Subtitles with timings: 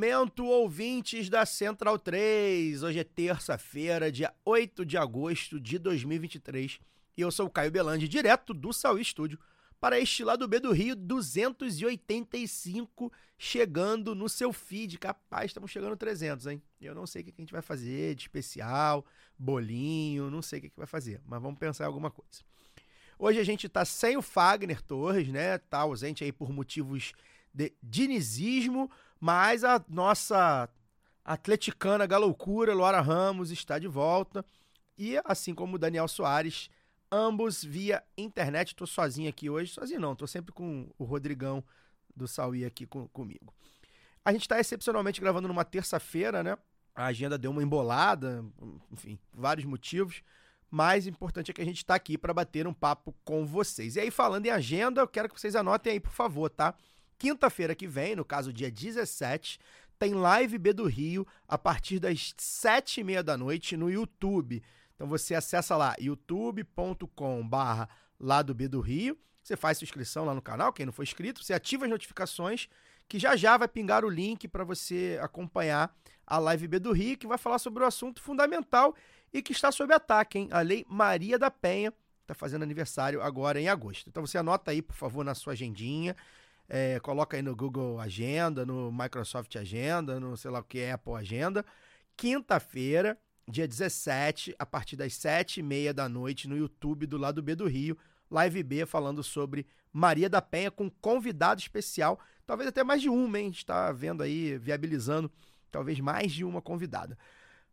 [0.00, 2.82] Momento, ouvintes da Central 3.
[2.82, 6.80] Hoje é terça-feira, dia 8 de agosto de 2023.
[7.18, 9.38] E eu sou o Caio Belandi, direto do Saúl Estúdio,
[9.78, 14.96] para este lado B do Rio 285, chegando no seu feed.
[14.96, 16.62] Capaz, estamos chegando 300, hein?
[16.80, 19.04] Eu não sei o que a gente vai fazer de especial,
[19.38, 22.40] bolinho, não sei o que vai fazer, mas vamos pensar em alguma coisa.
[23.18, 25.58] Hoje a gente tá sem o Fagner Torres, né?
[25.58, 27.12] Tá ausente aí por motivos
[27.52, 28.90] de dinizismo,
[29.20, 30.68] mas a nossa
[31.24, 34.44] atleticana galoucura, Laura Ramos, está de volta.
[34.96, 36.70] E assim como o Daniel Soares,
[37.10, 38.74] ambos via internet.
[38.74, 39.72] Tô sozinho aqui hoje.
[39.72, 41.62] Sozinho não, tô sempre com o Rodrigão
[42.14, 43.54] do Sauí aqui com- comigo.
[44.24, 46.56] A gente está excepcionalmente gravando numa terça-feira, né?
[46.94, 48.44] A agenda deu uma embolada,
[48.90, 50.22] enfim, vários motivos.
[50.70, 53.96] Mais importante é que a gente está aqui para bater um papo com vocês.
[53.96, 56.74] E aí, falando em agenda, eu quero que vocês anotem aí, por favor, tá?
[57.20, 59.58] Quinta-feira que vem, no caso dia 17,
[59.98, 64.62] tem live B do Rio a partir das sete e meia da noite no YouTube.
[64.94, 69.18] Então você acessa lá youtube.com barra lá do B do Rio.
[69.42, 72.68] Você faz sua inscrição lá no canal, quem não for inscrito, você ativa as notificações
[73.06, 75.94] que já já vai pingar o link para você acompanhar
[76.26, 78.96] a live B do Rio, que vai falar sobre o assunto fundamental
[79.30, 80.48] e que está sob ataque, hein?
[80.52, 84.08] A Lei Maria da Penha está fazendo aniversário agora em agosto.
[84.08, 86.16] Então você anota aí, por favor, na sua agendinha,
[86.72, 91.14] é, coloca aí no Google Agenda, no Microsoft Agenda, no sei lá o que Apple
[91.14, 91.64] Agenda.
[92.16, 93.18] Quinta-feira,
[93.48, 97.54] dia 17, a partir das sete e meia da noite, no YouTube do lado B
[97.56, 97.98] do Rio,
[98.30, 103.38] Live B falando sobre Maria da Penha com convidado especial, talvez até mais de uma,
[103.38, 103.46] hein?
[103.46, 105.28] A gente está vendo aí, viabilizando
[105.72, 107.18] talvez mais de uma convidada.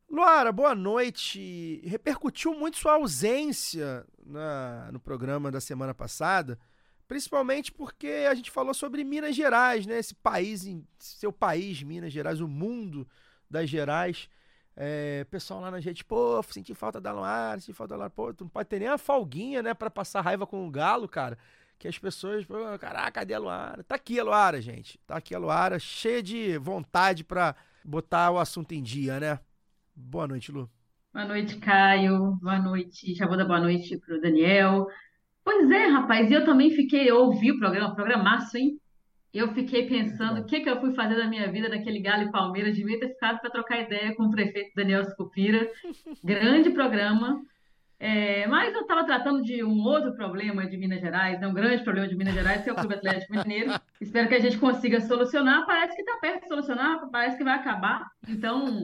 [0.10, 1.82] Luara, boa noite.
[1.86, 6.58] Repercutiu muito sua ausência na- no programa da semana passada,
[7.08, 9.98] principalmente porque a gente falou sobre Minas Gerais, né?
[9.98, 10.68] Esse país,
[11.00, 13.08] seu país, Minas Gerais, o mundo
[13.50, 14.30] das Gerais.
[14.76, 18.10] É, pessoal lá na gente, pô, senti falta da Luara, senti falta da Luara.
[18.12, 21.08] Pô, tu não pode ter nem uma folguinha, né, pra passar raiva com o Galo,
[21.08, 21.38] cara.
[21.80, 23.84] Que as pessoas, pô, caraca, cadê a Luara?
[23.84, 25.00] Tá aqui a Luara, gente.
[25.06, 29.40] Tá aqui a Luara, cheia de vontade pra botar o assunto em dia, né?
[29.96, 30.70] Boa noite, Lu.
[31.14, 32.36] Boa noite, Caio.
[32.42, 33.16] Boa noite.
[33.16, 34.86] Já vou dar boa noite pro Daniel.
[35.48, 38.78] Pois é, rapaz, eu também fiquei, eu ouvi o programa, programaço, hein?
[39.34, 42.32] Eu fiquei pensando o que que eu fui fazer da minha vida naquele Galo e
[42.34, 42.76] Palmeiras.
[42.76, 45.72] Devia ter ficado para trocar ideia com o prefeito Daniel Scupira.
[46.22, 47.42] Grande programa.
[47.98, 51.48] É, mas eu estava tratando de um outro problema de Minas Gerais, né?
[51.48, 53.72] um grande problema de Minas Gerais, que é o Clube Atlético Mineiro.
[54.02, 55.66] Espero que a gente consiga solucionar.
[55.66, 58.06] Parece que está perto de solucionar, parece que vai acabar.
[58.28, 58.84] Então,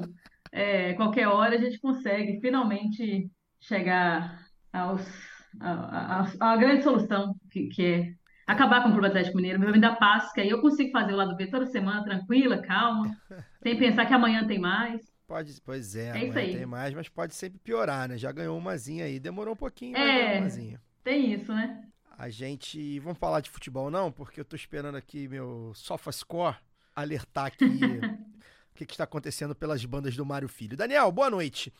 [0.49, 4.39] é, qualquer hora a gente consegue finalmente chegar
[4.71, 8.13] aos, a, a, a grande solução, que, que é
[8.45, 11.15] acabar com o Clube Atlético Mineiro, me dar paz, que aí eu consigo fazer o
[11.17, 13.15] lado B toda semana, tranquila, calma,
[13.63, 15.01] sem pensar que amanhã tem mais.
[15.25, 16.55] Pode, pois é, É isso aí.
[16.57, 18.17] tem mais, mas pode sempre piorar, né?
[18.17, 20.39] Já ganhou umazinha aí, demorou um pouquinho, É.
[20.39, 20.81] umazinha.
[21.03, 21.81] Tem isso, né?
[22.17, 22.99] A gente.
[22.99, 24.11] Vamos falar de futebol, não?
[24.11, 26.55] Porque eu tô esperando aqui meu SofaScore
[26.95, 30.77] alertar aqui o que, que está acontecendo pelas bandas do Mário Filho.
[30.77, 31.73] Daniel, boa noite.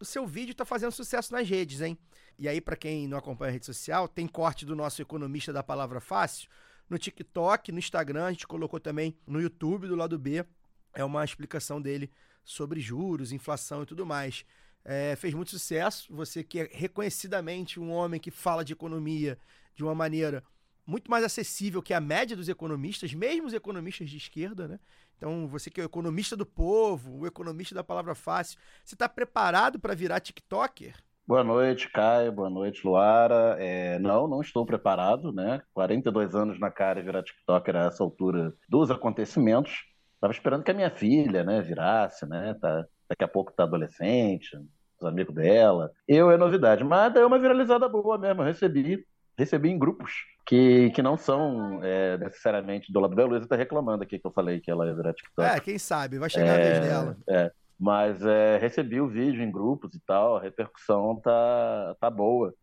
[0.00, 1.98] O seu vídeo tá fazendo sucesso nas redes, hein?
[2.38, 5.62] E aí, pra quem não acompanha a rede social, tem corte do nosso economista da
[5.62, 6.48] palavra fácil
[6.88, 10.44] no TikTok, no Instagram, a gente colocou também no YouTube do lado B.
[10.92, 12.10] É uma explicação dele
[12.44, 14.44] sobre juros, inflação e tudo mais.
[14.84, 16.14] É, fez muito sucesso.
[16.14, 19.38] Você que é reconhecidamente um homem que fala de economia
[19.74, 20.44] de uma maneira
[20.86, 24.78] muito mais acessível que a média dos economistas, mesmo os economistas de esquerda, né?
[25.16, 29.08] Então, você que é o economista do povo, o economista da palavra fácil, você está
[29.08, 30.94] preparado para virar TikToker?
[31.26, 32.30] Boa noite, Caio.
[32.30, 33.56] Boa noite, Luara.
[33.58, 35.62] É, não, não estou preparado, né?
[35.72, 39.86] 42 anos na cara e virar TikToker a essa altura dos acontecimentos.
[40.14, 42.54] Estava esperando que a minha filha, né, virasse, né?
[42.60, 44.54] Tá, daqui a pouco tá adolescente,
[45.00, 45.90] os amigos dela.
[46.06, 48.42] Eu é novidade, mas é uma viralizada boa mesmo.
[48.42, 50.12] Eu recebi, recebi em grupos
[50.46, 53.48] que, que não são é, necessariamente do lado da Luísa.
[53.48, 55.52] Tá reclamando aqui que eu falei que ela ia virar TikToker.
[55.52, 57.16] É, quem sabe, vai chegar a vez dela.
[57.28, 62.54] É, mas é, recebi o vídeo em grupos e tal, a repercussão tá, tá boa.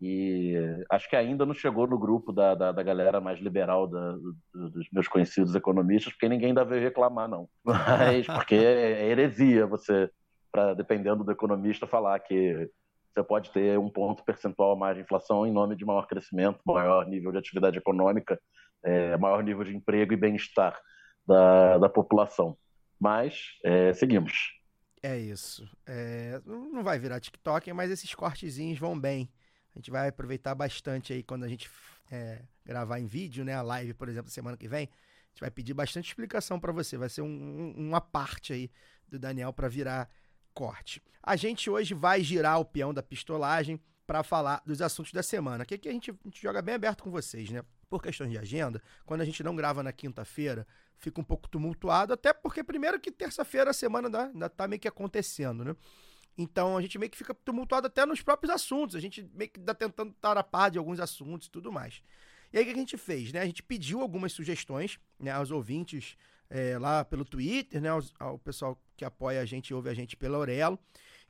[0.00, 0.54] E
[0.90, 4.36] acho que ainda não chegou no grupo da, da, da galera mais liberal da, do,
[4.52, 7.48] dos meus conhecidos economistas, porque ninguém ainda veio reclamar, não.
[7.64, 10.10] Mas porque é heresia você,
[10.52, 12.68] pra, dependendo do economista, falar que
[13.16, 16.60] você pode ter um ponto percentual a mais de inflação em nome de maior crescimento,
[16.66, 18.38] maior nível de atividade econômica,
[18.84, 20.78] é, maior nível de emprego e bem-estar
[21.26, 22.58] da, da população.
[23.00, 24.54] Mas é, seguimos.
[25.02, 25.66] É isso.
[25.86, 29.30] É, não vai virar TikTok, mas esses cortezinhos vão bem.
[29.74, 31.70] A gente vai aproveitar bastante aí quando a gente
[32.10, 33.54] é, gravar em vídeo, né?
[33.54, 34.84] A live, por exemplo, semana que vem.
[34.84, 36.98] A gente vai pedir bastante explicação para você.
[36.98, 38.70] Vai ser um, um, uma parte aí
[39.08, 40.10] do Daniel para virar
[40.56, 41.02] corte.
[41.22, 45.66] A gente hoje vai girar o peão da pistolagem para falar dos assuntos da semana.
[45.66, 47.62] Que aqui a gente, a gente joga bem aberto com vocês, né?
[47.90, 50.66] Por questões de agenda, quando a gente não grava na quinta-feira,
[50.96, 54.88] fica um pouco tumultuado, até porque, primeiro, que terça-feira a semana ainda, tá meio que
[54.88, 55.76] acontecendo, né?
[56.38, 58.96] Então a gente meio que fica tumultuado até nos próprios assuntos.
[58.96, 62.02] A gente meio que tá tentando estar a par de alguns assuntos e tudo mais.
[62.52, 63.40] E aí o que a gente fez, né?
[63.40, 66.16] A gente pediu algumas sugestões né, aos ouvintes
[66.48, 67.88] é, lá pelo Twitter, né?
[68.18, 70.78] Ao pessoal que apoia a gente ouve a gente pela Aurelo.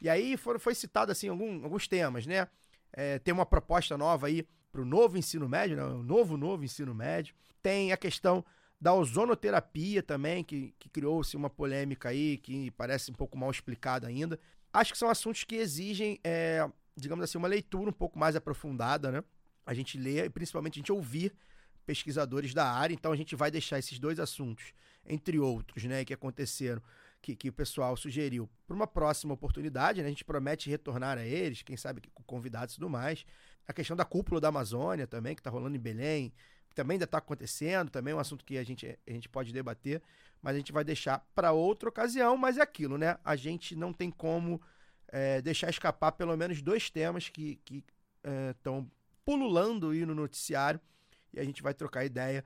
[0.01, 2.49] E aí foram, foi citado assim algum, alguns temas, né?
[2.93, 5.85] É, tem uma proposta nova aí para o novo ensino médio, né?
[5.85, 7.35] o novo, novo ensino médio.
[7.63, 8.45] Tem a questão
[8.81, 14.07] da ozonoterapia também, que, que criou-se uma polêmica aí, que parece um pouco mal explicada
[14.07, 14.39] ainda.
[14.73, 19.11] Acho que são assuntos que exigem, é, digamos assim, uma leitura um pouco mais aprofundada,
[19.11, 19.25] né?
[19.65, 21.33] A gente lê e principalmente a gente ouvir
[21.87, 24.73] pesquisadores da área, então a gente vai deixar esses dois assuntos,
[25.09, 26.83] entre outros, né, que aconteceram,
[27.23, 30.07] que, que o pessoal sugeriu, para uma próxima oportunidade, né?
[30.07, 33.25] A gente promete retornar a eles, quem sabe com convidados e tudo mais.
[33.67, 36.33] A questão da cúpula da Amazônia também, que está rolando em Belém,
[36.77, 40.03] também ainda está acontecendo, também é um assunto que a gente, a gente pode debater,
[40.43, 42.37] mas a gente vai deixar para outra ocasião.
[42.37, 43.17] Mas é aquilo, né?
[43.25, 44.61] A gente não tem como
[45.09, 47.59] é, deixar escapar pelo menos dois temas que
[48.51, 48.85] estão é,
[49.25, 50.79] pululando aí no noticiário
[51.33, 52.45] e a gente vai trocar ideia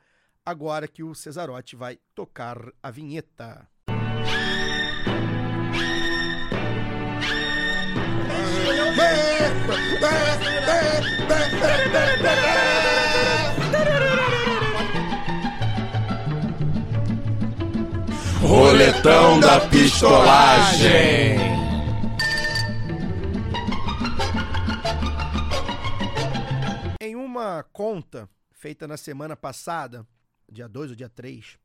[0.51, 3.69] agora que o Cesarotti vai tocar a vinheta.
[18.43, 21.39] Roletão da pistolagem.
[27.01, 30.05] Em uma conta feita na semana passada,
[30.51, 31.59] dia 2 ou dia 3,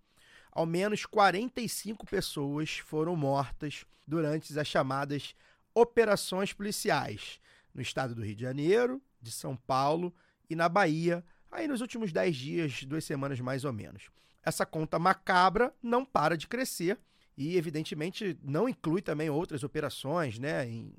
[0.51, 5.35] ao menos 45 pessoas foram mortas durante as chamadas
[5.73, 7.39] operações policiais
[7.73, 10.13] no estado do Rio de Janeiro, de São Paulo
[10.49, 14.09] e na Bahia, aí nos últimos 10 dias, duas semanas mais ou menos
[14.45, 16.99] essa conta macabra não para de crescer
[17.35, 20.69] e, evidentemente, não inclui também outras operações, né?
[20.69, 20.93] Em,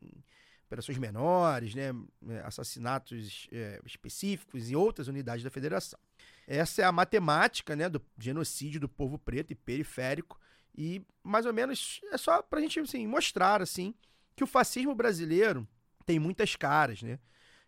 [0.67, 1.93] operações menores, né?
[2.43, 5.99] assassinatos é, específicos em outras unidades da federação.
[6.47, 10.39] Essa é a matemática né, do genocídio do povo preto e periférico.
[10.77, 13.95] E, mais ou menos, é só para a gente assim, mostrar assim,
[14.37, 15.67] que o fascismo brasileiro
[16.05, 17.19] tem muitas caras, né?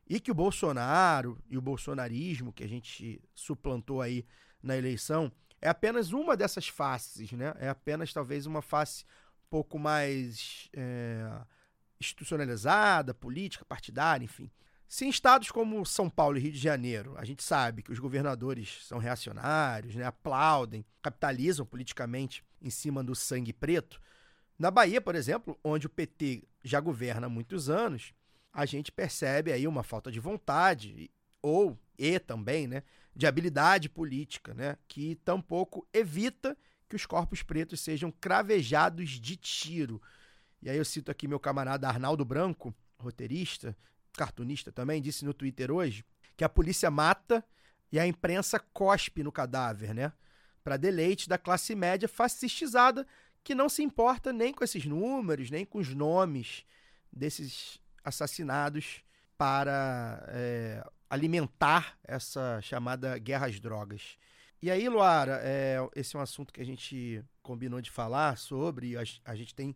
[0.06, 4.24] E que o Bolsonaro e o bolsonarismo que a gente suplantou aí
[4.62, 7.52] na eleição é apenas uma dessas faces, né?
[7.58, 9.04] É apenas talvez uma face
[9.46, 11.28] um pouco mais é,
[12.00, 14.50] institucionalizada, política, partidária, enfim.
[14.88, 17.98] Se em estados como São Paulo e Rio de Janeiro, a gente sabe que os
[17.98, 24.00] governadores são reacionários, né, aplaudem, capitalizam politicamente em cima do sangue preto,
[24.58, 28.12] na Bahia, por exemplo, onde o PT já governa há muitos anos,
[28.52, 32.82] a gente percebe aí uma falta de vontade ou e também, né,
[33.14, 36.56] de habilidade política, né, que tampouco evita
[36.88, 40.00] que os corpos pretos sejam cravejados de tiro.
[40.62, 43.76] E aí eu cito aqui meu camarada Arnaldo Branco, roteirista,
[44.18, 46.04] cartunista também, disse no Twitter hoje
[46.36, 47.44] que a polícia mata
[47.90, 50.12] e a imprensa cospe no cadáver, né?
[50.62, 53.06] Para deleite da classe média fascistizada
[53.42, 56.66] que não se importa nem com esses números, nem com os nomes
[57.12, 59.02] desses assassinados
[59.38, 64.18] para é, alimentar essa chamada guerra às drogas.
[64.60, 68.96] E aí, Luara, é, esse é um assunto que a gente combinou de falar sobre,
[68.96, 69.74] a, a gente tem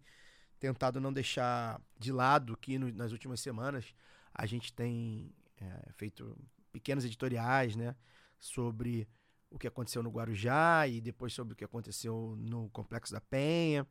[0.59, 3.95] tentado não deixar de lado aqui no, nas últimas semanas.
[4.35, 6.37] A gente tem é, feito
[6.73, 7.95] pequenos editoriais, né,
[8.39, 9.07] sobre
[9.51, 13.87] o que aconteceu no Guarujá e depois sobre o que aconteceu no Complexo da Penha.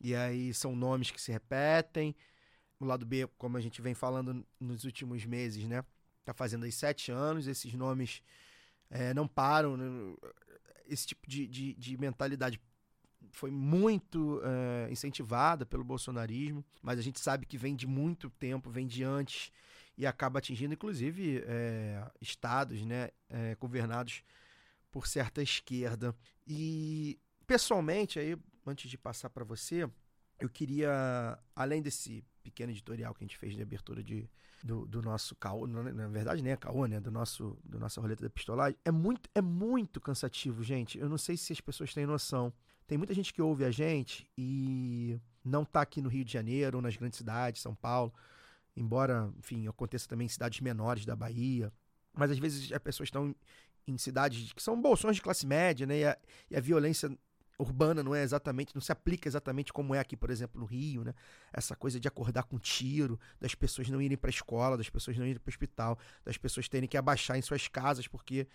[0.00, 2.14] E aí são nomes que se repetem.
[2.80, 5.84] O lado B, como a gente vem falando nos últimos meses, né,
[6.28, 8.22] Tá fazendo aí sete anos, esses nomes
[8.90, 9.78] é, não param.
[9.78, 10.14] Né?
[10.86, 12.60] Esse tipo de, de, de mentalidade
[13.32, 18.70] foi muito é, incentivada pelo bolsonarismo, mas a gente sabe que vem de muito tempo,
[18.70, 19.50] vem de antes.
[19.96, 24.22] e acaba atingindo, inclusive, é, estados né, é, governados
[24.92, 26.14] por certa esquerda.
[26.46, 29.90] E, pessoalmente, aí, antes de passar para você,
[30.38, 34.28] eu queria, além desse pequeno editorial que a gente fez de abertura de,
[34.62, 37.00] do, do nosso caô, na verdade nem é caô, né?
[37.00, 40.98] Do nosso, do nossa roleta da pistolagem, é muito, é muito cansativo, gente.
[40.98, 42.52] Eu não sei se as pessoas têm noção.
[42.86, 46.78] Tem muita gente que ouve a gente e não tá aqui no Rio de Janeiro
[46.78, 48.12] ou nas grandes cidades, São Paulo,
[48.74, 51.70] embora, enfim, aconteça também em cidades menores da Bahia.
[52.14, 53.34] Mas às vezes as pessoas estão
[53.86, 55.98] em cidades que são bolsões de classe média, né?
[55.98, 56.18] E a,
[56.50, 57.10] e a violência
[57.58, 61.02] urbana não é exatamente, não se aplica exatamente como é aqui, por exemplo, no Rio,
[61.02, 61.12] né?
[61.52, 65.16] Essa coisa de acordar com tiro, das pessoas não irem para a escola, das pessoas
[65.16, 68.46] não irem para o hospital, das pessoas terem que abaixar em suas casas porque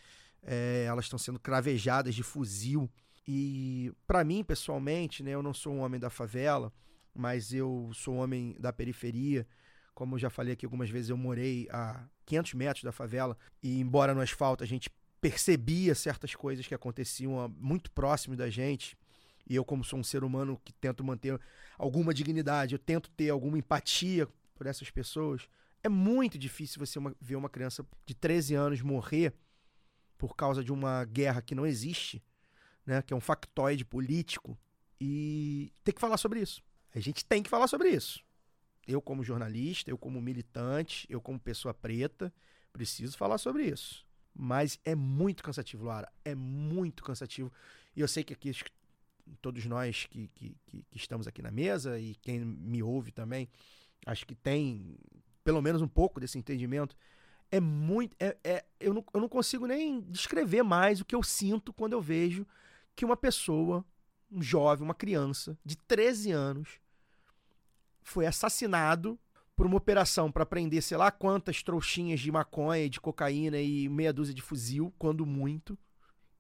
[0.41, 2.89] é, elas estão sendo cravejadas de fuzil.
[3.27, 6.71] E para mim, pessoalmente, né, eu não sou um homem da favela,
[7.13, 9.45] mas eu sou um homem da periferia.
[9.93, 13.79] Como eu já falei aqui algumas vezes, eu morei a 500 metros da favela e
[13.79, 14.89] embora no asfalto a gente
[15.23, 18.97] percebia certas coisas que aconteciam muito próximo da gente.
[19.49, 21.39] E eu, como sou um ser humano que tento manter
[21.77, 25.47] alguma dignidade, eu tento ter alguma empatia por essas pessoas.
[25.81, 29.33] É muito difícil você uma, ver uma criança de 13 anos morrer
[30.17, 32.21] por causa de uma guerra que não existe,
[32.85, 33.01] né?
[33.01, 34.59] Que é um factoide político.
[34.99, 36.61] E tem que falar sobre isso.
[36.93, 38.21] A gente tem que falar sobre isso.
[38.85, 42.33] Eu, como jornalista, eu, como militante, eu, como pessoa preta,
[42.73, 44.05] preciso falar sobre isso.
[44.35, 46.11] Mas é muito cansativo, Lara.
[46.25, 47.51] É muito cansativo.
[47.95, 48.51] E eu sei que aqui
[49.41, 53.47] todos nós que, que, que, que estamos aqui na mesa e quem me ouve também,
[54.05, 54.97] acho que tem
[55.43, 56.95] pelo menos um pouco desse entendimento.
[57.51, 58.15] É muito.
[58.19, 61.93] É, é, eu, não, eu não consigo nem descrever mais o que eu sinto quando
[61.93, 62.47] eu vejo
[62.95, 63.85] que uma pessoa,
[64.31, 66.79] um jovem, uma criança de 13 anos,
[68.01, 69.19] foi assassinado
[69.55, 74.13] por uma operação para prender sei lá quantas trouxinhas de maconha, de cocaína e meia
[74.13, 75.77] dúzia de fuzil, quando muito.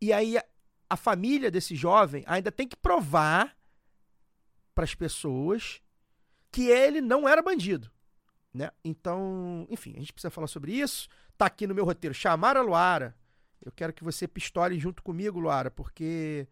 [0.01, 0.45] E aí a,
[0.89, 3.55] a família desse jovem ainda tem que provar
[4.73, 5.81] para as pessoas
[6.51, 7.89] que ele não era bandido,
[8.53, 8.71] né?
[8.83, 11.07] Então, enfim, a gente precisa falar sobre isso.
[11.37, 13.15] Tá aqui no meu roteiro, chamar a Luara.
[13.61, 16.47] Eu quero que você pistole junto comigo, Luara, porque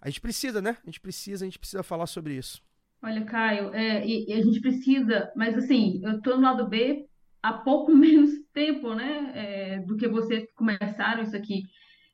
[0.00, 0.78] a gente precisa, né?
[0.82, 2.62] A gente precisa, a gente precisa falar sobre isso.
[3.02, 7.06] Olha, Caio, é, e, e a gente precisa, mas assim, eu estou no lado B
[7.42, 11.62] há pouco menos tempo, né, é, do que vocês começaram isso aqui.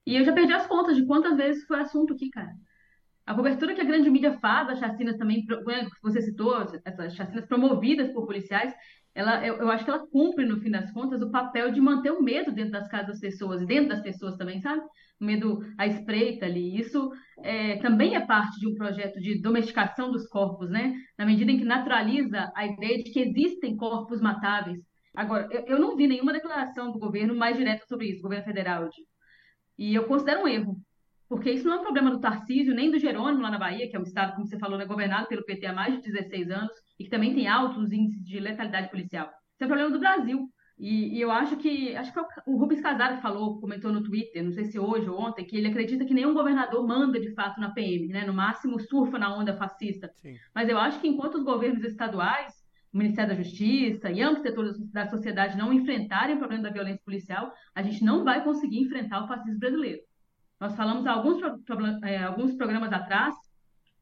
[0.07, 2.53] E eu já perdi as contas de quantas vezes foi assunto aqui, cara.
[3.27, 7.15] A cobertura que a grande mídia faz das chacinas também, né, que você citou, essas
[7.17, 8.73] chacinas promovidas por policiais,
[9.13, 12.13] ela, eu, eu, acho que ela cumpre, no fim das contas, o papel de manter
[12.13, 14.83] o medo dentro das casas das pessoas, e dentro das pessoas também, sabe?
[15.19, 16.79] Medo à espreita ali.
[16.79, 17.11] Isso
[17.43, 20.95] é, também é parte de um projeto de domesticação dos corpos, né?
[21.19, 24.81] Na medida em que naturaliza a ideia de que existem corpos matáveis.
[25.15, 28.89] Agora, eu, eu não vi nenhuma declaração do governo mais direta sobre isso, governo federal.
[29.79, 30.77] E eu considero um erro,
[31.29, 33.97] porque isso não é um problema do Tarcísio, nem do Jerônimo lá na Bahia, que
[33.97, 36.73] é um estado, como você falou, né, governado pelo PT há mais de 16 anos
[36.99, 39.27] e que também tem altos índices de letalidade policial.
[39.27, 40.49] Isso é um problema do Brasil.
[40.79, 44.53] E, e eu acho que, acho que o Rubens Casado falou, comentou no Twitter, não
[44.53, 47.71] sei se hoje ou ontem, que ele acredita que nenhum governador manda de fato na
[47.71, 48.27] PM, né?
[48.27, 50.11] No máximo surfa na onda fascista.
[50.17, 50.37] Sim.
[50.55, 52.53] Mas eu acho que enquanto os governos estaduais,
[52.93, 57.03] o Ministério da Justiça e amplos setores da sociedade não enfrentarem o problema da violência
[57.05, 60.03] policial, a gente não vai conseguir enfrentar o fascismo brasileiro.
[60.61, 61.41] Nós falamos alguns,
[62.03, 63.35] é, alguns programas atrás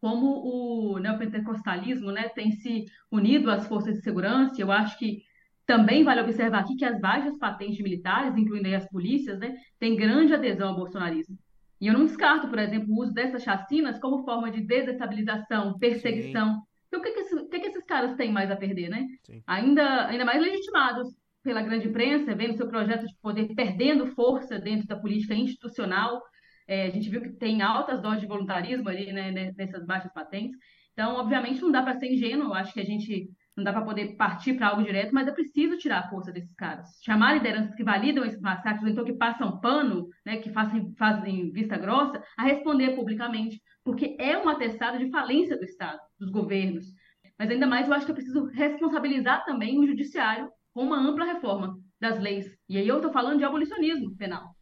[0.00, 4.60] como o neopentecostalismo né, tem se unido às forças de segurança.
[4.60, 5.22] Eu acho que
[5.66, 10.34] também vale observar aqui que as baixas patentes militares, incluindo as polícias, né, têm grande
[10.34, 11.38] adesão ao bolsonarismo.
[11.80, 16.62] E eu não descarto, por exemplo, o uso dessas chacinas como forma de desestabilização, perseguição.
[16.88, 19.06] Então, o que, que, esse, o que, que, esses caras têm mais a perder, né?
[19.46, 21.08] Ainda, ainda mais legitimados
[21.42, 26.22] pela grande imprensa, vendo seu projeto de poder perdendo força dentro da política institucional,
[26.66, 30.56] é, a gente viu que tem altas doses de voluntarismo ali, né, nessas baixas patentes.
[30.92, 32.46] Então, obviamente, não dá para ser ingênuo.
[32.46, 35.32] Eu acho que a gente não dá para poder partir para algo direto, mas é
[35.32, 36.88] preciso tirar a força desses caras.
[37.04, 41.52] Chamar lideranças que validam esses massacres, ou então que passam pano, né, que fazem, fazem
[41.52, 46.86] vista grossa, a responder publicamente, porque é um atestado de falência do Estado, dos governos.
[47.38, 51.24] Mas ainda mais, eu acho que é preciso responsabilizar também o judiciário com uma ampla
[51.24, 52.46] reforma das leis.
[52.68, 54.54] E aí eu estou falando de abolicionismo penal.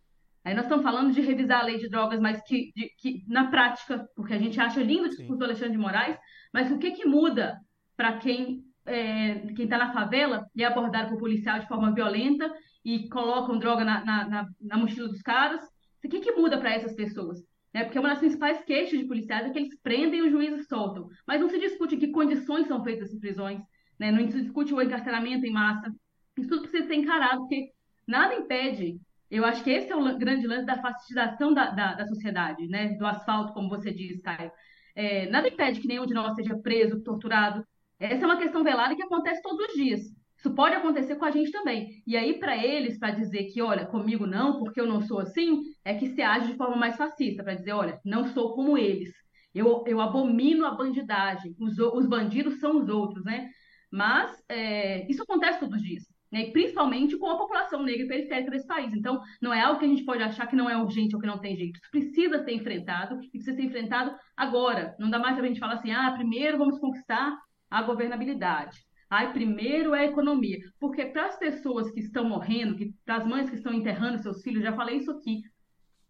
[0.44, 3.48] Aí nós estamos falando de revisar a lei de drogas, mas que, de, que na
[3.48, 6.18] prática, porque a gente acha lindo o discurso do Alexandre de Moraes,
[6.52, 7.58] mas o que, que muda
[7.96, 12.52] para quem é, quem está na favela e é abordado por policial de forma violenta
[12.84, 15.62] e colocam droga na, na, na, na mochila dos caras?
[16.04, 17.40] O que, que muda para essas pessoas?
[17.72, 20.66] É, porque uma das principais queixas de policiais é que eles prendem e os juízes
[20.66, 21.08] soltam.
[21.26, 23.60] Mas não se discute que condições são feitas essas prisões,
[23.98, 24.10] né?
[24.10, 25.90] não se discute o encarceramento em massa.
[26.36, 27.70] Isso tudo precisa ser encarado, porque
[28.06, 29.00] nada impede.
[29.30, 32.90] Eu acho que esse é o grande lance da fascistização da, da, da sociedade, né?
[32.98, 34.52] Do asfalto, como você diz, Caio.
[34.94, 37.66] É, nada impede que nenhum de nós seja preso, torturado.
[38.02, 40.00] Essa é uma questão velada que acontece todos os dias.
[40.36, 42.02] Isso pode acontecer com a gente também.
[42.04, 45.62] E aí, para eles, para dizer que, olha, comigo não, porque eu não sou assim,
[45.84, 49.14] é que se age de forma mais fascista, para dizer, olha, não sou como eles.
[49.54, 51.54] Eu, eu abomino a bandidagem.
[51.60, 53.50] Os, os bandidos são os outros, né?
[53.88, 56.50] Mas é, isso acontece todos os dias, né?
[56.50, 58.92] Principalmente com a população negra e periférica desse país.
[58.94, 61.26] Então, não é algo que a gente pode achar que não é urgente ou que
[61.26, 61.78] não tem jeito.
[61.78, 64.96] Isso precisa ser enfrentado e precisa ser enfrentado agora.
[64.98, 67.38] Não dá mais pra gente falar assim, ah, primeiro vamos conquistar
[67.72, 68.84] a governabilidade.
[69.08, 70.58] Ai, primeiro é a economia.
[70.78, 74.42] Porque para as pessoas que estão morrendo, que, para as mães que estão enterrando seus
[74.42, 75.42] filhos, já falei isso aqui,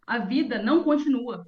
[0.06, 1.46] a vida não continua.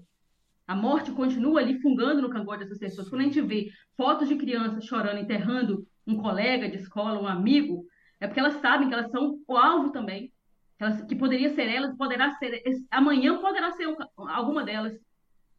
[0.66, 3.09] A morte continua ali fungando no cangote dessas pessoas.
[3.09, 7.85] Quando a gente vê fotos de crianças chorando, enterrando um colega de escola, um amigo,
[8.21, 10.33] é porque elas sabem que elas são o alvo também.
[10.78, 12.62] Que, elas, que poderia ser elas, poderá ser.
[12.90, 13.97] Amanhã poderá ser um-
[14.28, 14.97] alguma delas.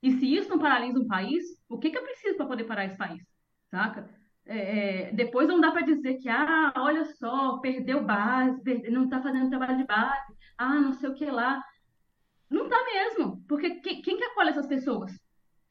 [0.02, 2.86] E se isso não paralisa um país, o que, que é preciso para poder parar
[2.86, 3.22] esse país?
[3.70, 4.10] Saca?
[4.48, 9.06] É, é, depois não dá para dizer que, ah, olha só, perdeu base, perde- não
[9.06, 11.64] está fazendo trabalho de base, ah, não sei o que lá.
[12.50, 15.12] Não tá mesmo, porque quem, quem que acolhe essas pessoas?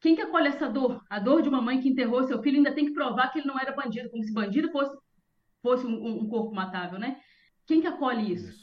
[0.01, 1.01] Quem que acolhe essa dor?
[1.09, 3.47] A dor de uma mãe que enterrou seu filho ainda tem que provar que ele
[3.47, 4.95] não era bandido, como se bandido fosse,
[5.61, 7.19] fosse um, um- corpo matável, né?
[7.65, 8.53] Quem que acolhe isso?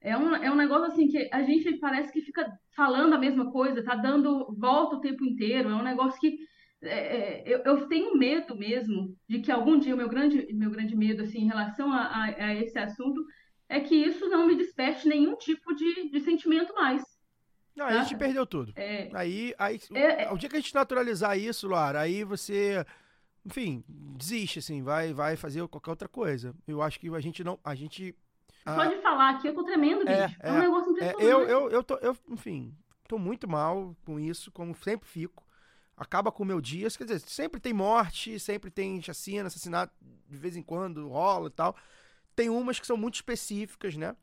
[0.00, 3.50] É um, é um negócio assim que a gente parece que fica falando a mesma
[3.50, 5.70] coisa, tá dando volta o tempo inteiro.
[5.70, 6.38] É um negócio que
[6.82, 10.70] é, é, eu, eu tenho medo mesmo de que algum dia o meu grande, meu
[10.70, 13.24] grande medo assim, em relação a, a, a esse assunto
[13.68, 17.02] é que isso não me desperte nenhum tipo de, de sentimento mais.
[17.76, 18.72] Não, aí a gente perdeu tudo.
[18.76, 22.84] É, Aí, aí É, é- o dia que a gente naturalizar isso, Luara, aí você,
[23.44, 26.54] enfim, desiste, assim, vai, vai fazer qualquer outra coisa.
[26.66, 28.14] Eu acho que a gente não, a gente...
[28.64, 30.12] só a- de falar aqui eu tô tremendo, bicho.
[30.12, 31.30] É, É, um é, negócio é, impressionante.
[31.30, 32.74] eu, eu, eu, tô, eu, enfim,
[33.06, 35.44] tô muito mal com isso, como sempre fico.
[35.98, 39.92] Acaba com o meu dia, quer dizer, sempre tem morte, sempre tem chacina, assassinato,
[40.28, 41.76] de vez em quando rola e tal.
[42.36, 44.16] Tem umas que são muito específicas, né?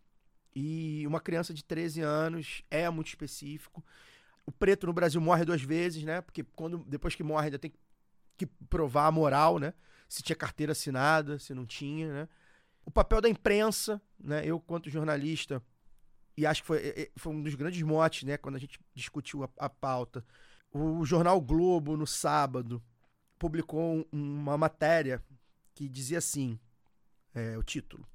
[0.55, 3.83] E uma criança de 13 anos é muito específico.
[4.45, 6.21] O preto no Brasil morre duas vezes, né?
[6.21, 7.73] Porque quando, depois que morre ainda tem
[8.37, 9.73] que provar a moral, né?
[10.07, 12.29] Se tinha carteira assinada, se não tinha, né?
[12.85, 14.45] O papel da imprensa, né?
[14.45, 15.61] Eu, quanto jornalista,
[16.37, 18.37] e acho que foi, é, é, foi um dos grandes motes, né?
[18.37, 20.25] Quando a gente discutiu a, a pauta.
[20.77, 22.83] O jornal Globo, no sábado,
[23.39, 25.23] publicou um- uma matéria
[25.73, 26.59] que dizia assim:
[27.33, 28.05] é, o título,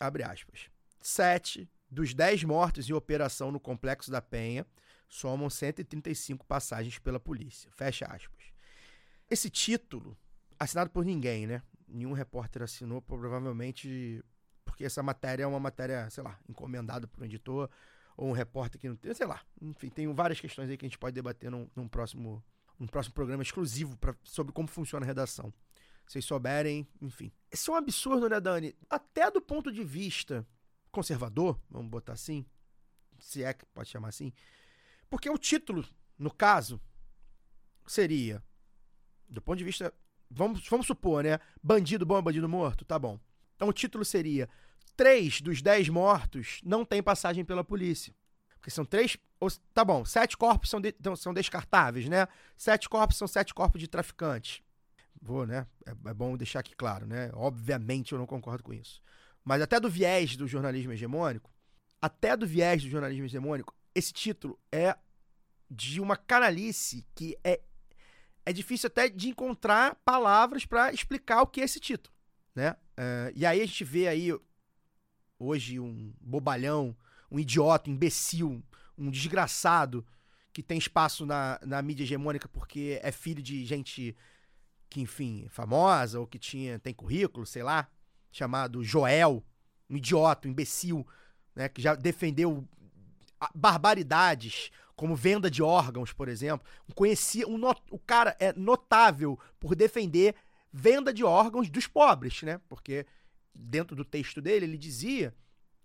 [0.00, 0.68] abre aspas.
[1.00, 4.66] Sete dos dez mortos em operação no Complexo da Penha
[5.08, 7.70] somam 135 passagens pela polícia.
[7.70, 8.46] Fecha aspas.
[9.30, 10.18] Esse título,
[10.58, 11.62] assinado por ninguém, né?
[11.86, 14.24] Nenhum repórter assinou, provavelmente
[14.64, 17.70] porque essa matéria é uma matéria, sei lá, encomendada por um editor
[18.18, 19.40] ou um repórter que não tem, sei lá.
[19.62, 22.44] Enfim, tem várias questões aí que a gente pode debater num, num próximo,
[22.76, 25.54] num próximo programa exclusivo pra, sobre como funciona a redação.
[26.04, 27.30] Se vocês souberem, enfim.
[27.52, 28.74] Isso é um absurdo, né, Dani?
[28.90, 30.44] Até do ponto de vista
[30.90, 32.44] conservador, vamos botar assim,
[33.20, 34.32] se é que pode chamar assim,
[35.08, 35.86] porque o título,
[36.18, 36.80] no caso,
[37.86, 38.42] seria,
[39.28, 39.94] do ponto de vista,
[40.28, 43.20] vamos, vamos supor, né, bandido bom é bandido morto, tá bom.
[43.54, 44.48] Então o título seria,
[44.98, 48.12] três dos dez mortos não têm passagem pela polícia.
[48.56, 49.16] Porque são três,
[49.72, 52.26] tá bom, sete corpos são, de- então, são descartáveis, né?
[52.56, 54.60] Sete corpos são sete corpos de traficantes.
[55.22, 55.68] Vou, né?
[55.86, 57.30] É, é bom deixar aqui claro, né?
[57.34, 59.00] Obviamente eu não concordo com isso.
[59.44, 61.48] Mas até do viés do jornalismo hegemônico,
[62.02, 64.96] até do viés do jornalismo hegemônico, esse título é
[65.70, 67.60] de uma canalice que é,
[68.44, 72.12] é difícil até de encontrar palavras para explicar o que é esse título,
[72.52, 72.74] né?
[72.96, 74.36] É, e aí a gente vê aí
[75.38, 76.96] hoje um bobalhão,
[77.30, 78.62] um idiota, um imbecil,
[78.96, 80.04] um desgraçado
[80.52, 84.16] que tem espaço na, na mídia hegemônica porque é filho de gente
[84.90, 87.88] que, enfim, é famosa ou que tinha tem currículo, sei lá,
[88.32, 89.44] chamado Joel,
[89.88, 91.06] um idiota, um imbecil,
[91.54, 92.66] né, que já defendeu
[93.54, 96.66] barbaridades como venda de órgãos, por exemplo.
[96.94, 100.34] Conhecia, um not- o cara é notável por defender
[100.72, 102.60] venda de órgãos dos pobres, né?
[102.68, 103.06] Porque
[103.58, 105.34] dentro do texto dele ele dizia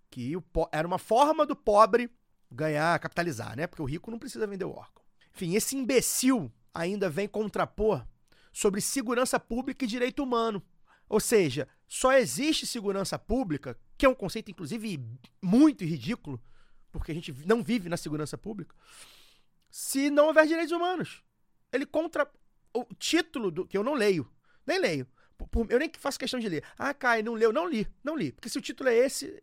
[0.09, 0.33] que
[0.71, 2.09] era uma forma do pobre
[2.51, 3.65] ganhar, capitalizar, né?
[3.65, 5.03] Porque o rico não precisa vender o órgão.
[5.33, 8.05] Enfim, esse imbecil ainda vem contrapor
[8.51, 10.61] sobre segurança pública e direito humano.
[11.09, 15.03] Ou seja, só existe segurança pública, que é um conceito, inclusive,
[15.41, 16.41] muito ridículo,
[16.91, 18.75] porque a gente não vive na segurança pública,
[19.69, 21.23] se não houver direitos humanos.
[21.71, 22.29] Ele contra.
[22.75, 23.67] O título do.
[23.67, 24.27] que eu não leio,
[24.65, 25.07] nem leio,
[25.47, 26.63] por- eu nem faço questão de ler.
[26.77, 27.51] Ah, Caio, não leu.
[27.53, 28.31] Não li, não li.
[28.31, 29.41] Porque se o título é esse.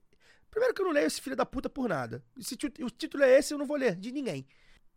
[0.51, 2.25] Primeiro que eu não leio esse filho da puta por nada.
[2.41, 4.47] Se o título é esse, eu não vou ler, de ninguém.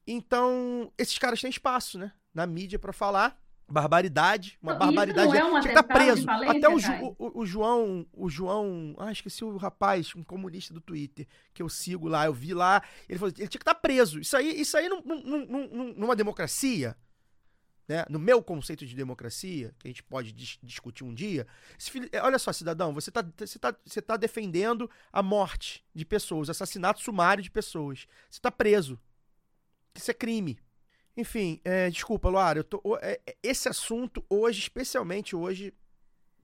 [0.06, 2.12] Então, esses caras têm espaço, né?
[2.34, 3.40] Na mídia pra falar.
[3.70, 4.58] Barbaridade.
[4.62, 5.28] Uma Não, barbaridade.
[5.30, 6.26] não é um Tinha que de preso.
[6.30, 8.06] Até o, Ju- o, o João.
[8.12, 8.94] O João.
[9.00, 12.84] Ah, esqueci o rapaz, um comunista do Twitter, que eu sigo lá, eu vi lá.
[13.08, 14.20] Ele falou: ele tinha que estar preso.
[14.20, 16.96] Isso aí, isso aí num- num- num- numa democracia.
[17.88, 18.06] Né?
[18.10, 21.46] No meu conceito de democracia, que a gente pode dis- discutir um dia,
[21.78, 26.06] filho- é, olha só, cidadão, você está você tá, você tá defendendo a morte de
[26.06, 28.08] pessoas, assassinato sumário de pessoas.
[28.30, 28.98] Você está preso.
[29.96, 30.58] Isso é crime.
[31.16, 35.72] Enfim, é, desculpa, Luara, eu tô, é, é, esse assunto hoje, especialmente hoje,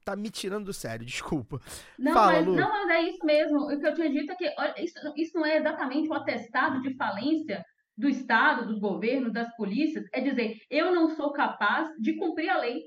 [0.05, 1.59] tá me tirando do sério, desculpa.
[1.97, 2.55] Não, Fala, mas, Lu.
[2.55, 3.59] não, mas é isso mesmo.
[3.61, 6.81] O que eu tinha dito é que olha, isso, isso não é exatamente um atestado
[6.81, 7.65] de falência
[7.99, 10.05] do Estado, dos governos, das polícias.
[10.13, 12.85] É dizer, eu não sou capaz de cumprir a lei.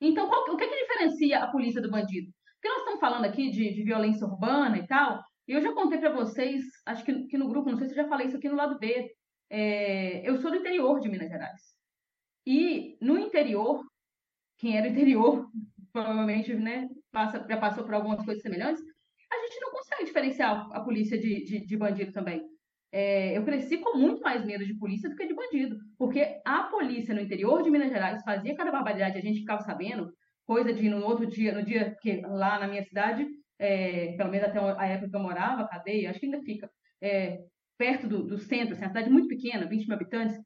[0.00, 2.30] Então, qual o que, que diferencia a polícia do bandido?
[2.54, 5.98] Porque nós estamos falando aqui de, de violência urbana e tal, e eu já contei
[5.98, 8.48] para vocês, acho que, que no grupo, não sei se eu já falei isso aqui
[8.48, 9.10] no lado B.
[9.50, 11.60] é, eu sou do interior de Minas Gerais.
[12.46, 13.82] E no interior,
[14.56, 15.48] quem é do interior,
[15.92, 18.82] provavelmente né, passa, já passou por algumas coisas semelhantes,
[19.32, 22.40] a gente não consegue diferenciar a polícia de, de, de bandido também.
[22.90, 26.64] É, eu cresci com muito mais medo de polícia do que de bandido, porque a
[26.64, 30.10] polícia no interior de Minas Gerais fazia cada barbaridade, a gente ficava sabendo,
[30.46, 33.26] coisa de no outro dia, no dia que lá na minha cidade,
[33.58, 36.70] é, pelo menos até a época que eu morava, cadeia, acho que ainda fica,
[37.02, 37.38] é,
[37.76, 40.38] perto do, do centro, assim, uma cidade muito pequena, 20 mil habitantes,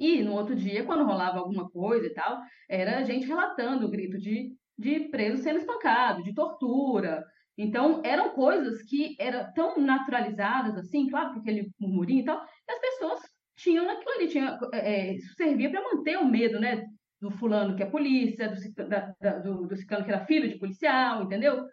[0.00, 3.90] e no outro dia, quando rolava alguma coisa e tal, era a gente relatando o
[3.90, 7.22] grito de, de preso sendo espancado, de tortura.
[7.62, 12.72] Então, eram coisas que eram tão naturalizadas, assim, claro, com aquele murmurinho e tal, que
[12.72, 13.20] as pessoas
[13.56, 16.84] tinham naquilo ali, tinha, é, isso servia para manter o medo, né?
[17.20, 20.58] Do fulano que é polícia, do, da- da- do, do ciclano que era filho de
[20.58, 21.66] policial, entendeu?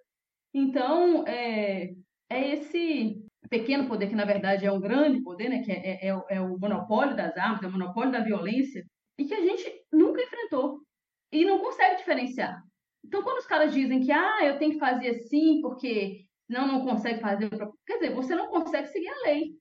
[0.54, 1.92] Então, é,
[2.30, 5.64] é esse pequeno poder, que na verdade é um grande poder, né?
[5.64, 8.84] Que é, é, é é o monopólio das armas, é o monopólio da violência,
[9.18, 10.82] e que a gente nunca enfrentou
[11.32, 12.62] e não consegue diferenciar.
[13.08, 16.86] Então, quando os caras dizem que ah, eu tenho que fazer assim porque não não
[16.86, 19.52] consegue fazer, pra-" quer dizer, você não consegue seguir a lei.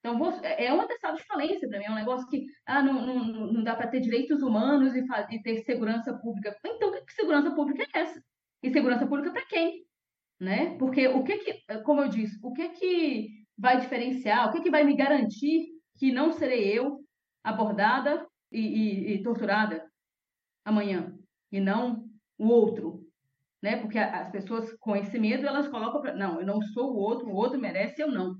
[0.00, 2.94] Então, você- é um atestado de falência para mim, é um negócio que ah, não,
[3.06, 6.56] não, não dá para ter direitos humanos e, fa- e ter segurança pública.
[6.66, 8.20] Então, que segurança pública é essa?
[8.62, 9.84] E segurança pública para quem?
[10.40, 10.76] Né?
[10.78, 14.70] Porque o que que, como eu disse, o que que vai diferenciar, o que que
[14.70, 17.00] vai me garantir que não serei eu
[17.42, 19.86] abordada e, e- e torturada
[20.64, 21.18] amanhã
[21.52, 22.03] e não
[22.38, 23.00] o outro,
[23.62, 23.76] né?
[23.80, 27.28] Porque as pessoas com esse medo elas colocam pra, não, eu não sou o outro,
[27.28, 28.34] o outro merece, eu não.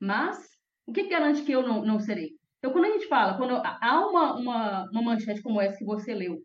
[0.00, 0.38] Mas
[0.86, 2.30] o que garante que eu não, não serei?
[2.58, 6.14] Então quando a gente fala, quando há uma, uma, uma manchete como essa que você
[6.14, 6.38] leu,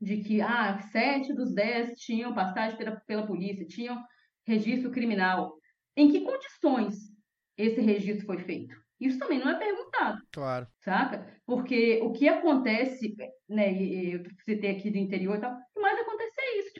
[0.00, 4.02] de que ah, sete dos dez tinham passagem pela, pela polícia, tinham
[4.46, 5.54] registro criminal,
[5.96, 6.96] em que condições
[7.56, 8.74] esse registro foi feito?
[8.98, 10.66] Isso também não é perguntado Claro.
[10.80, 11.40] saca?
[11.46, 13.14] Porque o que acontece,
[13.48, 16.19] né, eu citei aqui do interior e tal, o que mais acontece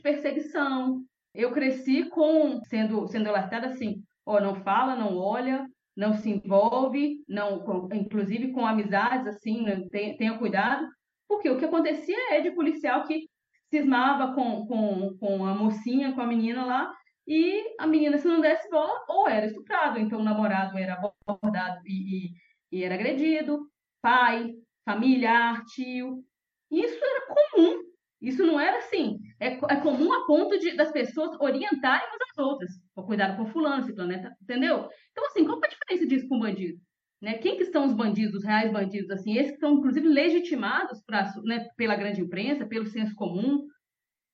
[0.01, 1.05] de perseguição.
[1.35, 7.23] Eu cresci com, sendo, sendo alertada assim, ó, não fala, não olha, não se envolve,
[7.29, 10.89] não, inclusive com amizades, assim, né, tenha, tenha cuidado,
[11.29, 13.29] porque o que acontecia é de policial que
[13.71, 16.93] cismava com, com, com a mocinha, com a menina lá,
[17.27, 20.95] e a menina, se não desse bola, ou era estuprado, então o namorado era
[21.29, 22.33] abordado e,
[22.73, 23.69] e, e era agredido,
[24.03, 24.53] pai,
[24.85, 26.25] familiar, tio.
[26.71, 27.90] Isso era comum.
[28.21, 29.19] Isso não era assim.
[29.39, 32.71] É, é comum a ponto de, das pessoas orientarem umas às outras.
[33.07, 34.89] Cuidado com fulano, esse planeta, entendeu?
[35.13, 36.79] Então, assim, qual é a diferença disso com bandido?
[37.21, 37.35] Né?
[37.39, 39.37] Quem que são os bandidos, os reais bandidos, assim?
[39.37, 43.67] Esses que são, inclusive, legitimados pra, né, pela grande imprensa, pelo senso comum,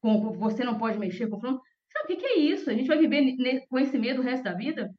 [0.01, 1.61] com, você não pode mexer com fulano.
[1.93, 2.71] Sabe o que, que é isso?
[2.71, 3.35] A gente vai viver
[3.69, 4.91] com esse medo o resto da vida?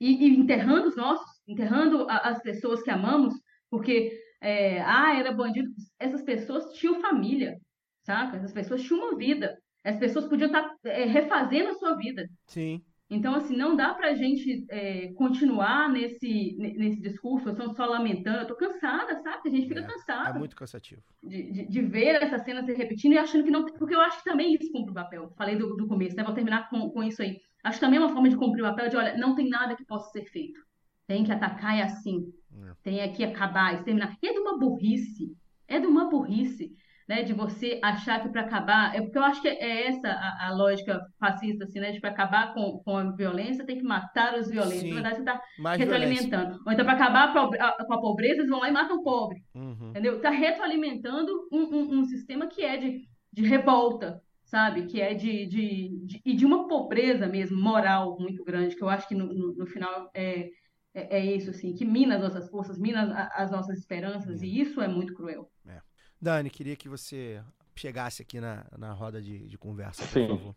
[0.00, 3.34] e, e enterrando os nossos, enterrando a- as pessoas que amamos,
[3.70, 5.70] porque, é, ah, era bandido.
[5.98, 7.56] Essas pessoas tinham família,
[8.02, 8.36] saca?
[8.36, 9.56] Essas pessoas tinham uma vida.
[9.84, 12.28] As pessoas podiam estar é, refazendo a sua vida.
[12.46, 12.80] Sim.
[13.10, 18.38] Então, assim, não dá pra gente é, continuar nesse, ne- nesse discurso, só, só lamentando.
[18.38, 19.48] Eu tô cansada, sabe?
[19.48, 21.02] A gente fica É, cansada É muito cansativo.
[21.22, 23.66] de, de, de ver essa cena se repetindo e achando que não.
[23.66, 25.30] Porque eu acho que também isso cumpre o papel.
[25.36, 26.24] Falei do, do começo, né?
[26.24, 27.38] Vou terminar com, com isso aí.
[27.62, 29.76] Acho que também é uma forma de cumprir o papel de, olha, não tem nada
[29.76, 30.58] que possa ser feito.
[31.06, 32.32] Tem que atacar é assim.
[32.66, 32.72] É.
[32.82, 34.16] Tem que acabar, exterminar.
[34.22, 35.36] E é de uma burrice.
[35.68, 36.72] É de uma burrice.
[37.08, 40.48] Né, de você achar que para acabar, é porque eu acho que é essa a,
[40.48, 44.38] a lógica fascista, assim, né, de para acabar com, com a violência tem que matar
[44.38, 44.80] os violentos.
[44.80, 44.88] Sim.
[44.90, 45.84] Na verdade, você está Mais violência.
[45.84, 46.60] retroalimentando.
[46.64, 49.90] Ou então, para acabar com a pobreza, eles vão lá e matam o pobre Uhum.
[49.90, 50.16] entendeu?
[50.16, 53.00] Está retroalimentando um, um, um sistema que é de,
[53.32, 54.86] de revolta, sabe?
[54.86, 58.88] Que é de, de, de, e de uma pobreza mesmo, moral muito grande, que eu
[58.88, 60.48] acho que no, no, no final é,
[60.94, 64.46] é, é, isso, assim, que mina as nossas forças, mina as, as nossas esperanças, é.
[64.46, 65.48] e isso é muito cruel.
[65.66, 65.80] É.
[66.22, 67.42] Dani, queria que você
[67.74, 70.28] chegasse aqui na, na roda de, de conversa, por Sim.
[70.28, 70.56] favor.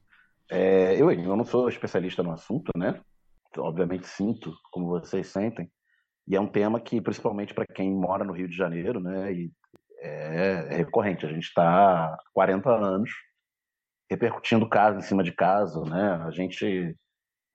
[0.52, 3.02] É, eu, eu não sou especialista no assunto, né?
[3.58, 5.72] Obviamente sinto, como vocês sentem,
[6.28, 9.52] e é um tema que, principalmente para quem mora no Rio de Janeiro, né, e
[10.02, 11.26] é, é recorrente.
[11.26, 13.10] A gente está há 40 anos
[14.08, 16.12] repercutindo caso em cima de caso, né?
[16.24, 16.96] A gente,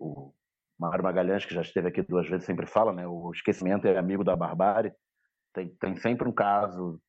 [0.00, 0.32] o
[0.76, 3.06] Mário Magalhães, que já esteve aqui duas vezes, sempre fala, né?
[3.06, 4.92] O esquecimento é amigo da barbárie.
[5.52, 7.00] Tem, tem sempre um caso,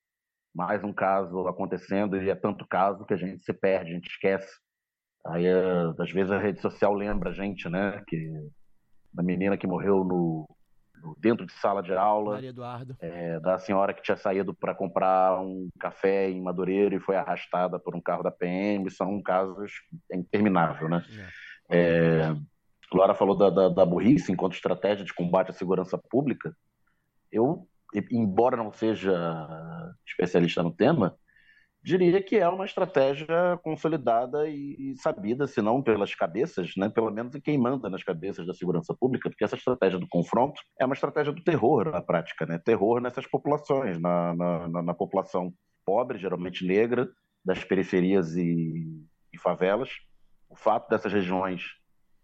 [0.53, 4.09] mais um caso acontecendo, e é tanto caso que a gente se perde, a gente
[4.09, 4.51] esquece.
[5.25, 5.45] Aí,
[5.99, 8.03] às vezes, a rede social lembra a gente, né?
[8.07, 8.49] Que
[9.13, 10.47] da menina que morreu no,
[11.17, 12.35] dentro de sala de aula.
[12.35, 12.95] Maria Eduardo.
[12.99, 17.79] É, da senhora que tinha saído para comprar um café em Madureira e foi arrastada
[17.79, 18.89] por um carro da PM.
[18.89, 19.71] São casos
[20.11, 21.03] intermináveis, né?
[21.69, 22.29] É.
[22.29, 22.35] É,
[22.93, 26.55] Laura falou da, da, da burrice enquanto estratégia de combate à segurança pública.
[27.31, 27.67] Eu,
[28.11, 29.13] embora não seja
[30.05, 31.17] especialista no tema,
[31.83, 37.33] diria que é uma estratégia consolidada e sabida, se não pelas cabeças, né, pelo menos
[37.43, 41.33] quem manda nas cabeças da segurança pública, porque essa estratégia do confronto é uma estratégia
[41.33, 42.59] do terror na prática, né?
[42.59, 45.51] terror nessas populações, na, na, na população
[45.83, 47.09] pobre, geralmente negra,
[47.43, 49.89] das periferias e, e favelas.
[50.47, 51.63] O fato dessas regiões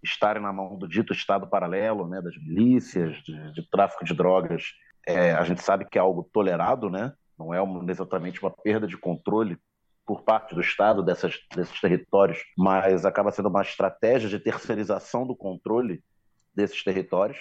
[0.03, 4.63] estarem na mão do dito Estado paralelo, né, das milícias, de, de tráfico de drogas,
[5.08, 7.13] é, a gente sabe que é algo tolerado, né?
[7.38, 9.58] não é uma, exatamente uma perda de controle
[10.06, 15.36] por parte do Estado dessas, desses territórios, mas acaba sendo uma estratégia de terceirização do
[15.36, 16.02] controle
[16.56, 17.38] desses territórios.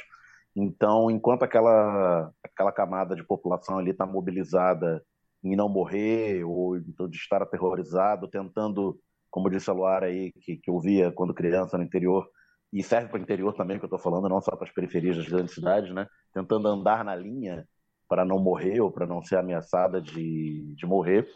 [0.54, 5.02] Então, enquanto aquela, aquela camada de população ali está mobilizada
[5.44, 8.98] em não morrer ou então de estar aterrorizado, tentando,
[9.30, 12.28] como disse a Luara aí, que, que eu via quando criança no interior,
[12.76, 15.16] e serve para o interior também, que eu estou falando, não só para as periferias
[15.16, 16.06] das grandes cidades, né?
[16.34, 17.66] tentando andar na linha
[18.06, 21.26] para não morrer ou para não ser ameaçada de, de morrer,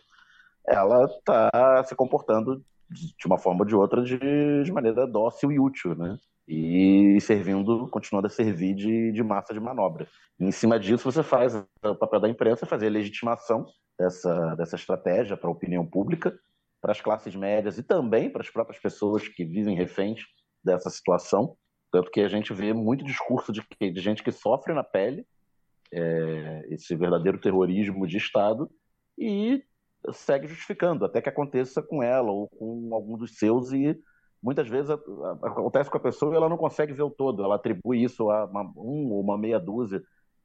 [0.68, 5.58] ela está se comportando de uma forma ou de outra de, de maneira dócil e
[5.58, 6.18] útil, né?
[6.46, 10.06] E servindo, continuando a servir de, de massa de manobra.
[10.38, 13.64] E em cima disso, você faz o papel da imprensa, fazer a legitimação
[13.98, 16.36] dessa, dessa estratégia para a opinião pública,
[16.82, 20.20] para as classes médias e também para as próprias pessoas que vivem reféns
[20.62, 21.56] dessa situação.
[21.90, 25.26] Tanto que a gente vê muito discurso de, de gente que sofre na pele
[25.92, 28.70] é, esse verdadeiro terrorismo de Estado
[29.18, 29.62] e
[30.12, 33.98] segue justificando até que aconteça com ela ou com algum dos seus e
[34.42, 38.02] muitas vezes acontece com a pessoa e ela não consegue ver o todo, ela atribui
[38.02, 40.02] isso a uma, um ou uma meia dúzia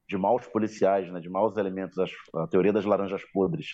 [0.07, 1.97] de maus policiais, né, de maus elementos,
[2.33, 3.69] a teoria das laranjas podres,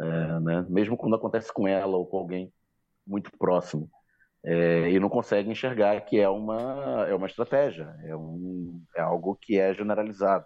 [0.00, 2.52] é, né, mesmo quando acontece com ela ou com alguém
[3.06, 3.88] muito próximo.
[4.44, 9.36] É, e não consegue enxergar que é uma, é uma estratégia, é, um, é algo
[9.36, 10.44] que é generalizado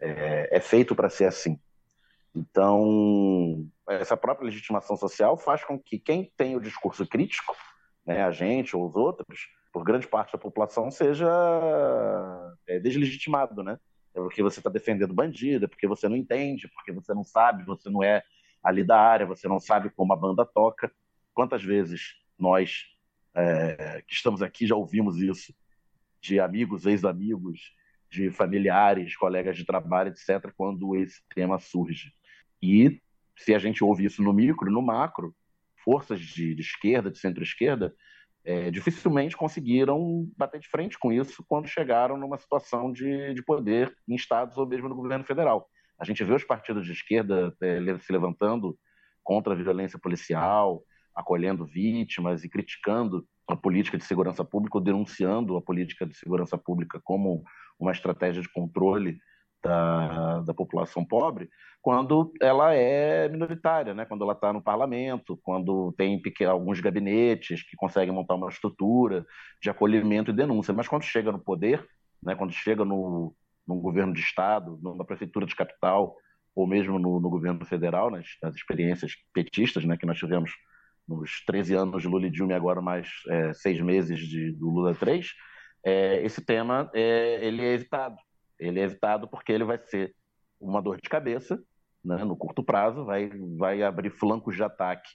[0.00, 1.58] é, é feito para ser assim.
[2.34, 7.56] Então, essa própria legitimação social faz com que quem tem o discurso crítico,
[8.04, 11.26] né, a gente ou os outros, por grande parte da população, seja
[12.66, 13.78] é, deslegitimado, né?
[14.14, 17.64] É porque você está defendendo bandido, é porque você não entende, porque você não sabe,
[17.64, 18.22] você não é
[18.62, 20.90] ali da área, você não sabe como a banda toca.
[21.34, 22.86] Quantas vezes nós
[23.36, 25.54] é, que estamos aqui já ouvimos isso
[26.20, 27.72] de amigos, ex-amigos,
[28.10, 32.12] de familiares, colegas de trabalho, etc., quando esse tema surge.
[32.62, 33.00] E
[33.36, 35.34] se a gente ouve isso no micro, no macro,
[35.84, 37.94] forças de, de esquerda, de centro-esquerda,
[38.44, 43.94] é, dificilmente conseguiram bater de frente com isso quando chegaram numa situação de, de poder
[44.08, 45.68] em estados ou mesmo no governo federal.
[45.98, 48.78] A gente vê os partidos de esquerda é, se levantando
[49.22, 50.82] contra a violência policial,
[51.16, 56.58] acolhendo vítimas e criticando a política de segurança pública ou denunciando a política de segurança
[56.58, 57.42] pública como
[57.78, 59.18] uma estratégia de controle
[59.62, 61.48] da, da população pobre,
[61.82, 64.04] quando ela é minoritária, né?
[64.04, 69.24] quando ela está no parlamento, quando tem alguns gabinetes que conseguem montar uma estrutura
[69.62, 70.74] de acolhimento e denúncia.
[70.74, 71.86] Mas quando chega no poder,
[72.22, 72.34] né?
[72.34, 73.34] quando chega no,
[73.66, 76.16] no governo de Estado, na prefeitura de capital,
[76.54, 79.96] ou mesmo no, no governo federal, nas, nas, experiências petistas né?
[79.96, 80.50] que nós tivemos
[81.08, 84.70] nos 13 anos de Lula e Dilma e agora mais é, seis meses de, do
[84.70, 85.32] Lula 3,
[85.84, 88.16] é, esse tema é, ele é evitado.
[88.58, 90.14] Ele é evitado porque ele vai ser
[90.60, 91.62] uma dor de cabeça,
[92.04, 95.08] né, no curto prazo, vai, vai abrir flancos de ataque,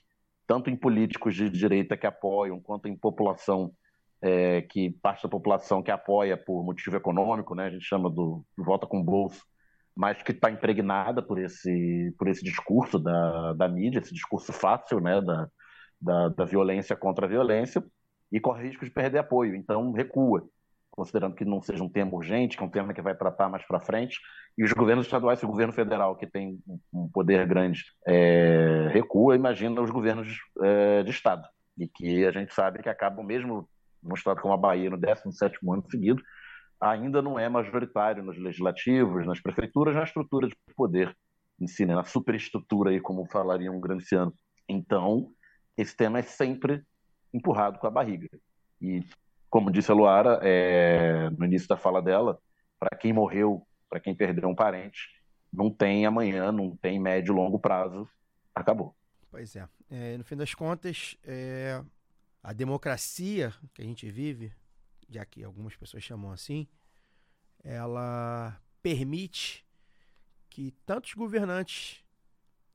[0.46, 3.72] tanto em políticos de direita que apoiam, quanto em população,
[4.20, 8.44] é, que parte da população que apoia por motivo econômico, né, a gente chama do,
[8.56, 9.44] do volta com bolso,
[9.94, 15.00] mas que está impregnada por esse, por esse discurso da, da mídia, esse discurso fácil
[15.00, 15.50] né, da,
[16.02, 17.82] da, da violência contra a violência
[18.30, 19.54] e corre risco de perder apoio.
[19.54, 20.44] Então, recua,
[20.90, 23.64] considerando que não seja um tema urgente, que é um tema que vai tratar mais
[23.66, 24.18] para frente.
[24.58, 26.58] E os governos estaduais, o governo federal, que tem
[26.92, 31.46] um poder grande, é, recua, imagina os governos é, de Estado.
[31.78, 33.68] E que a gente sabe que acabam, mesmo
[34.02, 36.22] num estado como a Bahia, no 17 ano seguido,
[36.80, 41.16] ainda não é majoritário nos legislativos, nas prefeituras, na estrutura de poder
[41.60, 41.94] em si, né?
[41.94, 44.34] na superestrutura, aí, como falaria um grandiciano.
[44.68, 45.32] Então,
[45.76, 46.84] esse tema é sempre
[47.32, 48.28] empurrado com a barriga.
[48.80, 49.04] E,
[49.48, 52.38] como disse a Luara é, no início da fala dela,
[52.78, 55.08] para quem morreu, para quem perdeu um parente,
[55.52, 58.08] não tem amanhã, não tem médio e longo prazo,
[58.54, 58.94] acabou.
[59.30, 59.68] Pois é.
[59.90, 61.82] é no fim das contas, é,
[62.42, 64.52] a democracia que a gente vive
[65.12, 66.66] já que algumas pessoas chamam assim,
[67.62, 69.64] ela permite
[70.48, 72.02] que tantos governantes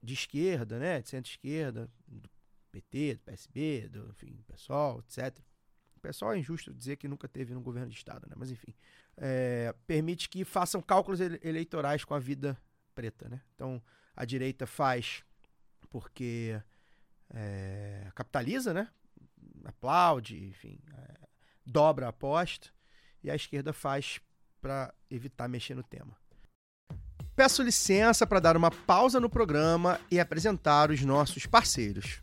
[0.02, 2.30] de esquerda, né, de centro-esquerda, do
[2.82, 4.40] PT, do PSB, do enfim,
[5.00, 5.40] etc.
[5.96, 8.36] O pessoal é injusto dizer que nunca teve no governo de estado, né?
[8.38, 8.74] Mas enfim,
[9.18, 12.58] é, permite que façam cálculos eleitorais com a vida
[12.94, 13.42] preta, né?
[13.56, 13.82] Então
[14.16, 15.24] a direita faz
[15.90, 16.62] porque
[17.34, 18.90] é, capitaliza, né?
[19.66, 21.28] Aplaude, enfim, é,
[21.66, 22.70] dobra a aposta
[23.24, 24.20] e a esquerda faz
[24.62, 26.16] para evitar mexer no tema.
[27.36, 32.20] Peço licença para dar uma pausa no programa e apresentar os nossos parceiros.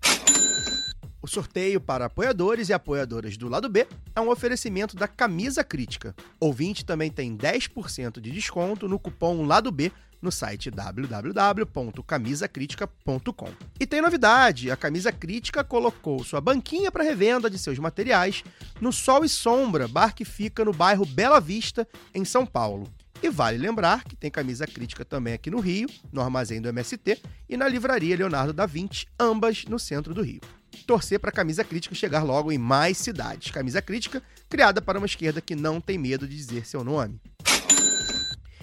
[1.24, 6.14] O sorteio para apoiadores e apoiadoras do lado B é um oferecimento da Camisa Crítica.
[6.38, 13.48] Ouvinte também tem 10% de desconto no cupom Lado B no site www.camisacritica.com.
[13.80, 18.44] E tem novidade: a Camisa Crítica colocou sua banquinha para revenda de seus materiais
[18.78, 22.86] no Sol e Sombra, bar que fica no bairro Bela Vista, em São Paulo.
[23.22, 27.22] E vale lembrar que tem camisa crítica também aqui no Rio, no armazém do MST
[27.48, 30.42] e na livraria Leonardo da Vinci, ambas no centro do Rio.
[30.82, 33.50] Torcer para a camisa crítica chegar logo em mais cidades.
[33.50, 37.20] Camisa crítica criada para uma esquerda que não tem medo de dizer seu nome.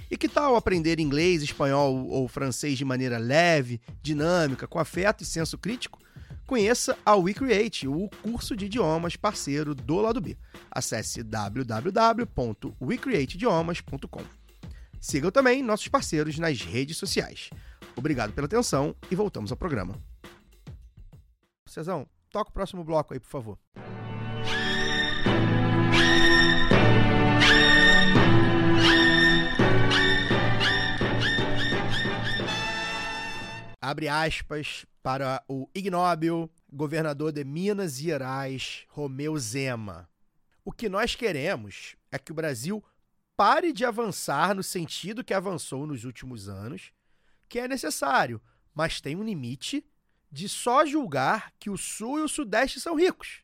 [0.10, 5.26] E que tal aprender inglês, espanhol ou francês de maneira leve, dinâmica, com afeto e
[5.26, 5.98] senso crítico?
[6.46, 10.38] Conheça a WeCreate, o curso de idiomas parceiro do lado B.
[10.70, 14.24] Acesse www.wecreateidiomas.com.
[15.00, 17.50] Sigam também nossos parceiros nas redes sociais.
[17.96, 20.11] Obrigado pela atenção e voltamos ao programa.
[21.72, 23.58] Cezão, toca o próximo bloco aí, por favor.
[33.92, 40.08] abre aspas, para o ignóbil governador de Minas Gerais, Romeu Zema.
[40.64, 42.82] O que nós queremos é que o Brasil
[43.36, 46.94] pare de avançar no sentido que avançou nos últimos anos,
[47.50, 48.40] que é necessário,
[48.74, 49.84] mas tem um limite
[50.32, 53.44] de só julgar que o Sul e o Sudeste são ricos.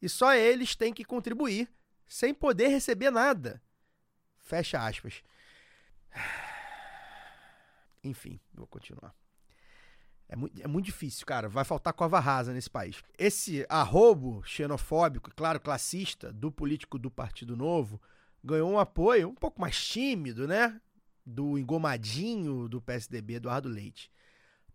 [0.00, 1.68] E só eles têm que contribuir
[2.06, 3.62] sem poder receber nada.
[4.38, 5.22] Fecha aspas.
[8.04, 9.14] Enfim, vou continuar.
[10.28, 11.48] É muito, é muito difícil, cara.
[11.48, 13.02] Vai faltar cova rasa nesse país.
[13.18, 18.00] Esse arrobo xenofóbico, claro, classista, do político do Partido Novo,
[18.44, 20.78] ganhou um apoio um pouco mais tímido, né?
[21.24, 24.10] Do engomadinho do PSDB, Eduardo Leite.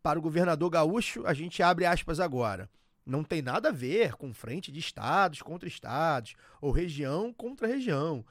[0.03, 2.69] Para o governador gaúcho, a gente abre aspas agora.
[3.05, 8.25] Não tem nada a ver com frente de estados contra estados ou região contra região.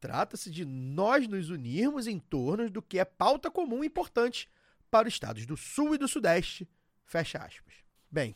[0.00, 4.48] Trata-se de nós nos unirmos em torno do que é pauta comum e importante
[4.90, 6.66] para os estados do Sul e do Sudeste.
[7.04, 7.74] Fecha aspas.
[8.10, 8.34] Bem,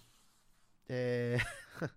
[0.86, 1.38] é.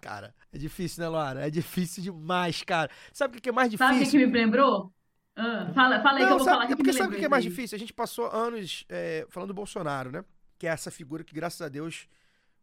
[0.00, 1.46] cara, é difícil, né, Laura?
[1.46, 2.90] É difícil demais, cara.
[3.12, 3.92] Sabe o que é mais difícil?
[3.92, 4.92] Sabe o que me lembrou?
[5.36, 6.72] Ah, fala, fala aí Não, que eu vou sabe, falar.
[6.72, 7.74] é porque sabe o que é mais difícil?
[7.74, 10.24] A gente passou anos é, falando do Bolsonaro, né?
[10.64, 12.08] Que é essa figura que, graças a Deus,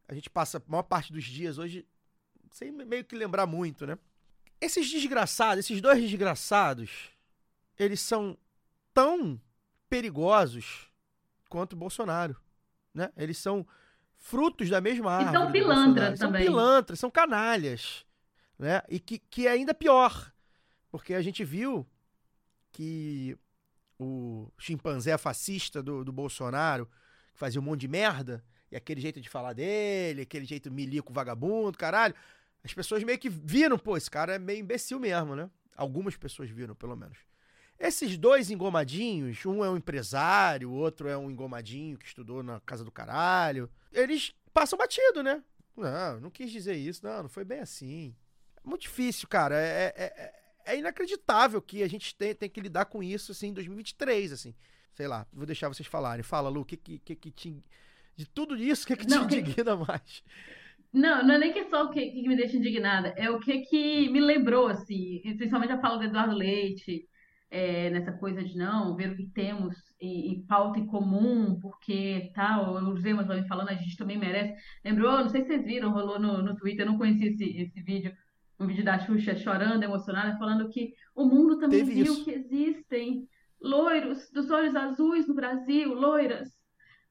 [0.08, 1.88] a gente passa a maior parte dos dias hoje
[2.50, 3.96] sem meio que lembrar muito, né?
[4.60, 7.12] Esses desgraçados, esses dois desgraçados,
[7.78, 8.36] eles são
[8.92, 9.40] tão
[9.88, 10.92] perigosos
[11.48, 12.36] quanto o Bolsonaro,
[12.92, 13.12] né?
[13.16, 13.68] Eles são
[14.18, 15.38] frutos da mesma árvore.
[15.38, 16.44] E são pilantras também.
[16.44, 18.04] São pilantras, são canalhas,
[18.58, 18.82] né?
[18.90, 20.34] E que, que é ainda pior,
[20.90, 21.88] porque a gente viu
[22.72, 23.38] que
[24.00, 26.90] o chimpanzé fascista do, do Bolsonaro,
[27.32, 31.12] que fazia um monte de merda, e aquele jeito de falar dele, aquele jeito milico
[31.12, 32.16] vagabundo, caralho,
[32.64, 35.50] as pessoas meio que viram, pô, esse cara é meio imbecil mesmo, né?
[35.76, 37.18] Algumas pessoas viram, pelo menos.
[37.80, 42.60] Esses dois engomadinhos, um é um empresário, o outro é um engomadinho que estudou na
[42.62, 45.44] casa do caralho, eles passam batido, né?
[45.76, 48.16] Não, não quis dizer isso, não, não foi bem assim.
[48.64, 49.60] É muito difícil, cara.
[49.60, 53.48] É, é, é, é inacreditável que a gente tem, tem que lidar com isso assim,
[53.48, 54.54] em 2023, assim.
[54.94, 56.24] Sei lá, vou deixar vocês falarem.
[56.24, 57.64] Fala, Lu, o que, que, que, que te.
[58.16, 60.24] De tudo isso, o que, que te Não, que- indigna mais?
[60.94, 63.60] Não, não é nem que só o que, que me deixa indignada, é o que
[63.62, 67.08] que me lembrou, assim, principalmente a fala do Eduardo Leite,
[67.50, 72.30] é, nessa coisa de não, ver o que temos em, em pauta em comum, porque
[72.36, 74.54] tal, os Zemas vão falando, a gente também merece.
[74.84, 77.82] Lembrou, não sei se vocês viram, rolou no, no Twitter, eu não conheci esse, esse
[77.82, 78.14] vídeo,
[78.60, 82.26] um vídeo da Xuxa chorando, emocionada, falando que o mundo também Teve viu isso.
[82.26, 83.30] que existem
[83.62, 86.50] loiros dos olhos azuis no Brasil, loiras,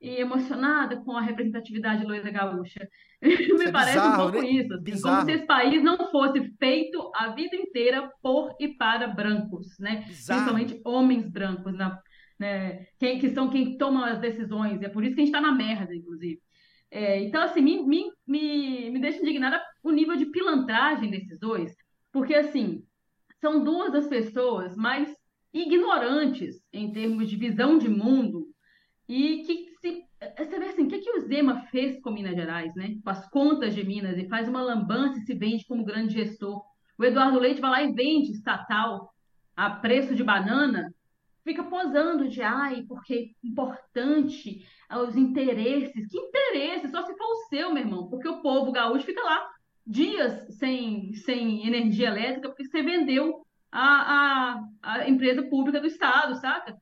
[0.01, 2.89] e emocionada com a representatividade loira gaúcha.
[3.23, 4.51] Isso Me é parece um bizarro, pouco né?
[4.51, 9.07] isso, assim, como se esse país não fosse feito a vida inteira por e para
[9.09, 10.05] brancos, né?
[10.07, 10.55] Bizarro.
[10.55, 12.01] Principalmente homens brancos, na-
[12.39, 12.87] né?
[12.99, 15.55] Quem, que são quem tomam as decisões, é por isso que a gente está na
[15.55, 16.41] merda, inclusive.
[16.91, 21.73] É, então, assim, me, me, me, me deixa indignada o nível de pilantragem desses dois,
[22.11, 22.83] porque, assim,
[23.41, 25.15] são duas das pessoas mais
[25.53, 28.49] ignorantes em termos de visão de mundo
[29.09, 30.05] e que se
[30.37, 32.97] você vê assim, o que, que o Zema fez com Minas Gerais, né?
[33.03, 36.63] Com as contas de Minas e faz uma lambança e se vende como grande gestor.
[36.99, 39.13] O Eduardo Leite vai lá e vende estatal
[39.57, 40.95] a preço de banana,
[41.43, 44.65] fica posando de ai, porque é importante
[45.05, 46.07] os interesses.
[46.07, 46.91] Que interesses?
[46.91, 49.51] Só se for o seu, meu irmão, porque o povo gaúcho fica lá
[49.87, 56.35] dias sem, sem energia elétrica porque você vendeu a, a, a empresa pública do Estado,
[56.37, 56.77] saca?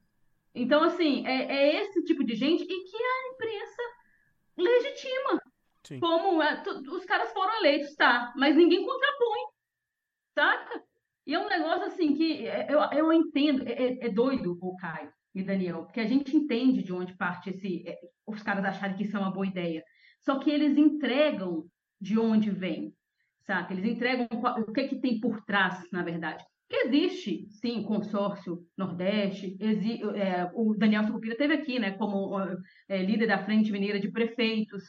[0.55, 3.83] Então, assim, é, é esse tipo de gente e que a imprensa
[4.57, 5.43] legitima.
[5.85, 6.01] Sim.
[6.01, 6.63] Como é,
[6.93, 8.33] os caras foram eleitos, tá?
[8.37, 9.41] Mas ninguém contrapõe,
[10.35, 10.83] saca?
[11.27, 14.77] E é um negócio assim que é, eu, eu entendo, é, é- é doido o
[14.77, 18.97] Caio e Daniel, porque a gente entende de onde parte esse, é, os caras acharem
[18.97, 19.83] que isso é uma boa ideia.
[20.23, 21.67] Só que eles entregam
[22.01, 22.95] de onde vem,
[23.41, 23.73] saca?
[23.73, 26.45] Eles entregam o que que tem por trás, na verdade.
[26.85, 32.39] Existe, sim, consórcio Nordeste, exi- é, o Daniel Sucupira teve aqui, né, como
[32.89, 34.85] é, líder da Frente Mineira de Prefeitos.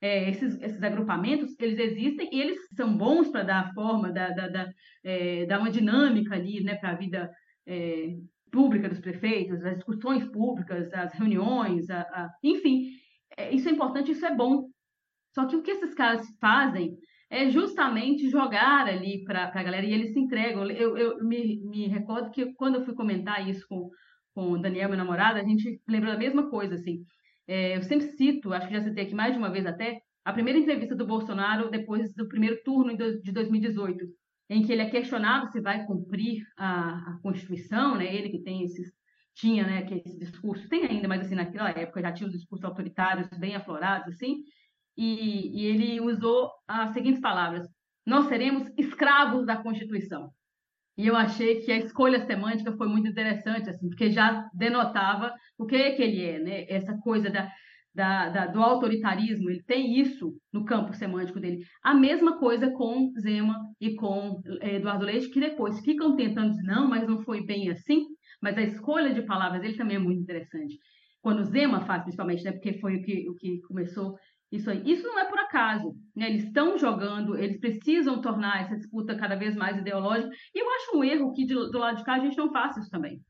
[0.00, 4.68] É, esses, esses agrupamentos, eles existem e eles são bons para dar forma, dar, dar,
[5.02, 7.30] é, dar uma dinâmica ali, né, para a vida
[7.66, 8.14] é,
[8.52, 12.90] pública dos prefeitos, as discussões públicas, as reuniões, a- a- enfim,
[13.36, 14.68] é, isso é importante, isso é bom.
[15.34, 16.96] Só que o que esses caras fazem
[17.30, 20.70] é justamente jogar ali para a galera e eles se entregam.
[20.70, 23.90] Eu, eu me, me recordo que quando eu fui comentar isso com,
[24.34, 27.04] com o Daniel, meu namorado, a gente lembrou da mesma coisa, assim.
[27.46, 30.32] É, eu sempre cito, acho que já citei aqui mais de uma vez até, a
[30.32, 34.04] primeira entrevista do Bolsonaro depois do primeiro turno de 2018,
[34.48, 38.14] em que ele é questionado se vai cumprir a, a Constituição, né?
[38.14, 38.92] Ele que tem esses
[39.34, 42.64] tinha, né, que esse discurso, tem ainda, mas assim, naquela época já tinha os discursos
[42.64, 44.44] autoritários bem aflorados, assim,
[44.96, 47.66] e, e ele usou as seguintes palavras:
[48.06, 50.30] Nós seremos escravos da Constituição.
[50.96, 55.66] E eu achei que a escolha semântica foi muito interessante, assim, porque já denotava o
[55.66, 56.64] que, que ele é, né?
[56.68, 57.50] Essa coisa da,
[57.92, 61.64] da, da- do autoritarismo, ele tem isso no campo semântico dele.
[61.82, 66.62] A mesma coisa com Zema e com eh, Eduardo Leite, que depois ficam tentando dizer,
[66.62, 68.06] não, mas não foi bem assim.
[68.40, 70.78] Mas a escolha de palavras dele também é muito interessante.
[71.20, 72.52] Quando Zema faz, principalmente, né?
[72.52, 74.14] Porque foi o que, o que começou
[74.56, 74.82] isso aí.
[74.84, 76.28] Isso não é por acaso, né?
[76.30, 80.30] Eles estão jogando, eles precisam tornar essa disputa cada vez mais ideológica.
[80.54, 82.80] E eu acho um erro que de- do lado de cá a gente não faça
[82.80, 83.20] isso também.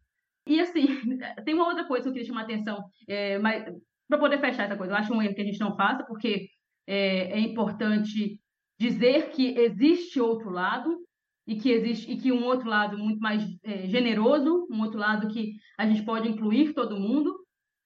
[0.46, 0.86] E assim,
[1.44, 3.64] tem uma outra coisa que eu queria chamar a atenção, é, mas
[4.08, 6.48] para poder fechar essa coisa, eu acho um erro que a gente não faça, porque
[6.86, 8.40] é, é importante
[8.78, 10.98] dizer que existe outro lado
[11.46, 15.28] e que existe e que um outro lado muito mais é, generoso, um outro lado
[15.28, 17.34] que a gente pode incluir todo mundo,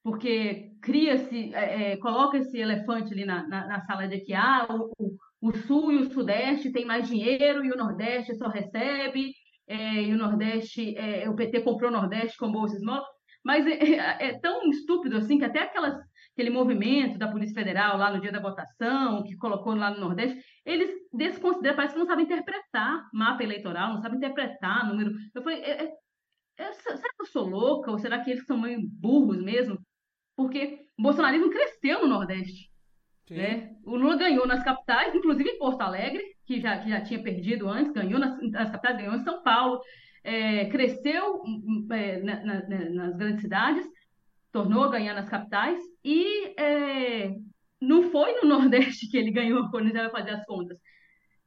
[0.09, 4.65] porque cria-se, é, é, coloca esse elefante ali na, na, na sala de que ah,
[4.67, 4.91] o,
[5.39, 9.31] o, Sul e o Sudeste têm mais dinheiro e o Nordeste só recebe,
[9.67, 13.05] é, e o Nordeste, é, o PT comprou o Nordeste com bolsa esmola,
[13.45, 15.95] mas é, é- é tão estúpido assim que até aquelas,
[16.33, 20.43] aquele movimento da Polícia Federal lá no dia da votação, que colocou lá no Nordeste,
[20.65, 25.11] eles desconsideram, parece que não sabem interpretar mapa eleitoral, não sabem interpretar número.
[25.35, 25.61] Eu falei,
[26.57, 27.91] será que eu sou louca?
[27.91, 29.77] Ou será que eles são meio burros mesmo?
[30.39, 32.69] Porque o bolsonarismo cresceu no Nordeste
[33.29, 33.75] né?
[33.85, 37.67] O Lula ganhou nas capitais, inclusive em Porto Alegre, que já, que já tinha perdido
[37.69, 39.81] antes, ganhou nas, nas capitais, ganhou em São Paulo,
[40.23, 43.85] é, cresceu hum, é, na- na- na- nas grandes cidades,
[44.51, 47.35] tornou a ganhar nas capitais, e é,
[47.81, 50.77] não foi no Nordeste que ele ganhou quando gente vai fazer as contas.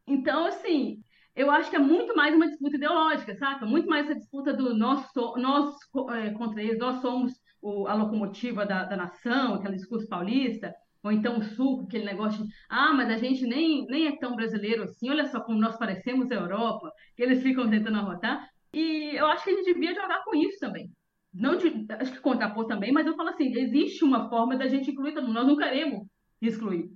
[0.07, 0.99] Então, assim,
[1.35, 3.67] eu acho que é muito mais uma disputa ideológica, saca?
[3.67, 5.75] Muito mais essa disputa do nós, nós
[6.11, 7.33] é, contra eles, nós somos
[7.63, 12.45] o- a locomotiva da, da nação, aquele discurso paulista, ou então o sul, aquele negócio
[12.45, 15.77] de, ah, mas a gente nem, nem é tão brasileiro assim, olha só como nós
[15.79, 18.47] parecemos a Europa, que eles ficam tentando arrotar.
[18.73, 20.91] E eu acho que a gente devia jogar com isso também.
[21.35, 24.91] Não de, acho que contrapor também, mas eu falo assim, existe uma forma da gente
[24.91, 26.07] incluir todo mundo, nós não queremos
[26.41, 26.91] excluir.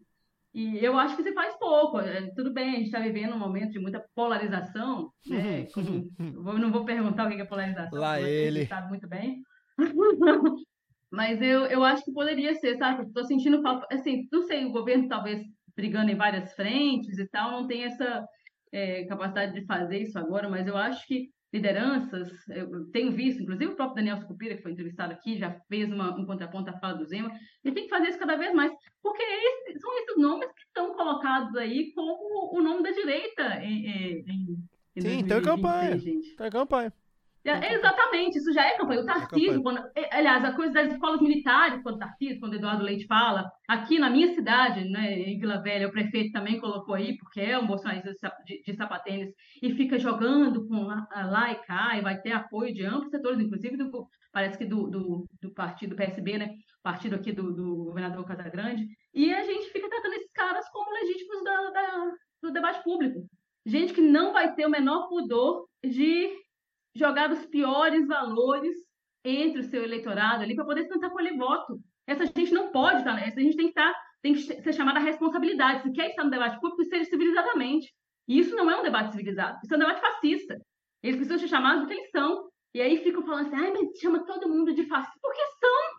[0.54, 1.98] E eu acho que se faz pouco.
[2.00, 5.66] É, tudo bem, a gente está vivendo um momento de muita polarização, né?
[5.74, 8.64] Como, eu não vou perguntar o que é polarização, Lá ele.
[8.66, 9.42] sabe muito bem.
[11.10, 13.04] Mas eu, eu acho que poderia ser, sabe?
[13.04, 15.40] Estou sentindo falta, assim, não sei, o governo talvez
[15.74, 18.26] brigando em várias frentes e tal, não tem essa
[18.72, 23.72] é, capacidade de fazer isso agora, mas eu acho que lideranças, eu tenho visto, inclusive
[23.72, 26.94] o próprio Daniel Sucupira, que foi entrevistado aqui, já fez uma, um contraponto à fala
[26.94, 27.30] do Zema,
[27.64, 28.72] ele tem que fazer isso cada vez mais,
[29.02, 33.86] porque esse, são esses nomes que estão colocados aí como o nome da direita em,
[33.86, 34.24] em,
[34.96, 36.88] em Sim, tem campanha, tem campanha.
[36.88, 37.05] É,
[37.74, 39.02] exatamente, isso já é campanha.
[39.02, 42.56] O Tarcísio, quando, é, aliás, a coisa das escolas militares, quando o Tarcísio, quando o
[42.56, 46.94] Eduardo Leite fala, aqui na minha cidade, né, em Vila Velha, o prefeito também colocou
[46.94, 48.10] aí, porque é um bolsonarista
[48.44, 49.32] de, de sapatênis,
[49.62, 53.10] e fica jogando com a, a lá e cá, e vai ter apoio de amplos
[53.10, 56.50] setores, inclusive do, parece que do, do, do partido PSB, né,
[56.82, 61.44] partido aqui do, do governador Casagrande, e a gente fica tratando esses caras como legítimos
[61.44, 63.20] da, da, do debate público.
[63.64, 66.45] Gente que não vai ter o menor pudor de
[66.96, 68.76] jogar os piores valores
[69.24, 71.80] entre o seu eleitorado ali para poder tentar colher voto.
[72.06, 75.00] Essa gente não pode estar nessa, a gente tem que, estar, tem que ser chamada
[75.00, 75.82] a responsabilidade.
[75.82, 77.92] Se quer estar no debate público, seja civilizadamente.
[78.28, 80.56] E isso não é um debate civilizado, isso é um debate fascista.
[81.02, 82.48] Eles precisam ser chamados do que eles são.
[82.74, 85.18] E aí ficam falando assim, ai, mas chama todo mundo de fascista.
[85.20, 85.96] Por que são?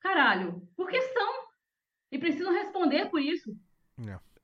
[0.00, 1.44] Caralho, por que são?
[2.10, 3.54] E precisam responder por isso.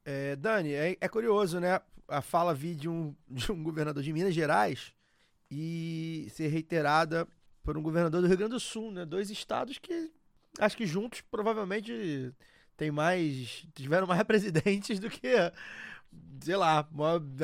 [0.04, 1.80] É, Dani, é, é, curioso, né?
[2.08, 4.94] A fala vi de um, de um governador de Minas Gerais
[5.50, 7.26] e ser reiterada
[7.62, 9.04] por um governador do Rio Grande do Sul, né?
[9.04, 10.10] Dois estados que
[10.58, 12.32] acho que juntos provavelmente
[12.76, 15.34] tem mais tiveram mais presidentes do que
[16.40, 16.88] sei lá,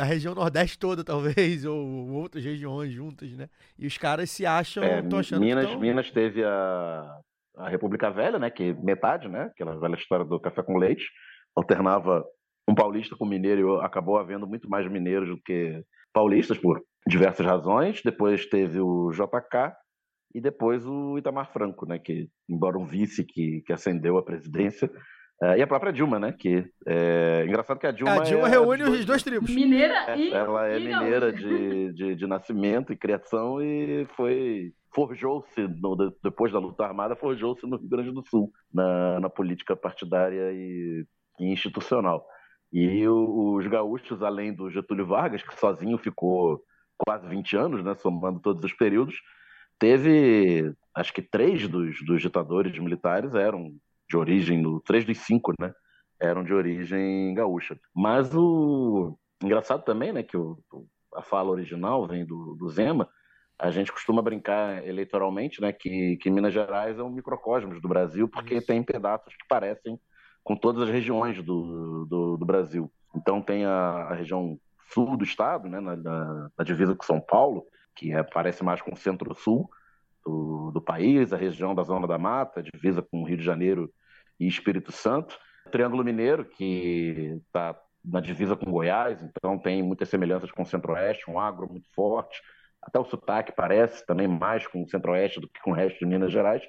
[0.00, 3.48] a região Nordeste toda, talvez, ou outras regiões juntas, né?
[3.78, 5.78] E os caras se acham, é, achando Minas, tão...
[5.78, 7.20] Minas teve a,
[7.56, 8.50] a República Velha, né?
[8.50, 9.44] Que metade, né?
[9.44, 11.04] Aquela velha história do café com leite,
[11.54, 12.24] alternava
[12.68, 15.84] um paulista com mineiro e acabou havendo muito mais mineiros do que
[16.16, 18.00] paulistas por diversas razões.
[18.02, 19.74] Depois teve o JK
[20.34, 24.90] e depois o Itamar Franco, né, que embora um vice que, que ascendeu à presidência,
[25.42, 28.50] uh, e a própria Dilma, né, que é engraçado que a Dilma a Dilma é
[28.50, 29.54] reúne os dois tribos.
[29.54, 35.68] Mineira e ela é mineira de, de, de, nascimento e criação e foi forjou-se
[36.24, 41.04] depois da luta armada forjou-se no Rio Grande do Sul na, na política partidária e,
[41.38, 42.26] e institucional.
[42.78, 46.62] E os gaúchos, além do Getúlio Vargas, que sozinho ficou
[46.98, 49.14] quase 20 anos, né, somando todos os períodos,
[49.78, 53.74] teve, acho que três dos, dos ditadores militares eram
[54.06, 55.72] de origem, três dos cinco, né,
[56.20, 57.80] eram de origem gaúcha.
[57.94, 60.58] Mas o engraçado também, né, que o,
[61.14, 63.08] a fala original vem do, do Zema,
[63.58, 68.28] a gente costuma brincar eleitoralmente, né, que, que Minas Gerais é um microcosmos do Brasil,
[68.28, 68.66] porque Isso.
[68.66, 69.98] tem pedaços que parecem
[70.46, 72.88] com todas as regiões do, do, do Brasil.
[73.16, 74.56] Então tem a, a região
[74.94, 77.66] sul do estado, né, na, na, na divisa com São Paulo,
[77.96, 79.68] que é, parece mais com o centro-sul
[80.24, 83.92] do, do, país, a região da Zona da Mata, divisa com Rio de Janeiro
[84.38, 85.36] e Espírito Santo.
[85.72, 91.28] Triângulo Mineiro, que está na divisa com Goiás, então tem muitas semelhanças com o Centro-Oeste,
[91.28, 92.40] um agro muito forte.
[92.80, 96.06] Até o sotaque parece também mais com o Centro-Oeste do que com o resto de
[96.06, 96.62] Minas Gerais.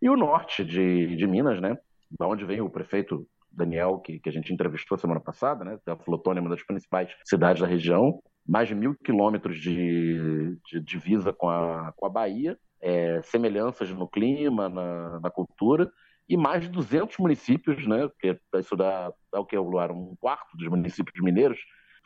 [0.00, 1.76] E o norte de, de Minas, né?
[2.18, 5.78] Da onde vem o prefeito Daniel, que, que a gente entrevistou semana passada, né?
[5.86, 10.80] A Flotônia é uma das principais cidades da região, mais de mil quilômetros de, de
[10.80, 15.90] divisa com a, com a Bahia, é, semelhanças no clima, na, na, cultura,
[16.28, 18.08] e mais de 200 municípios, né?
[18.08, 19.90] Porque isso dá, dá o que, Luar?
[19.90, 21.58] Um quarto dos municípios mineiros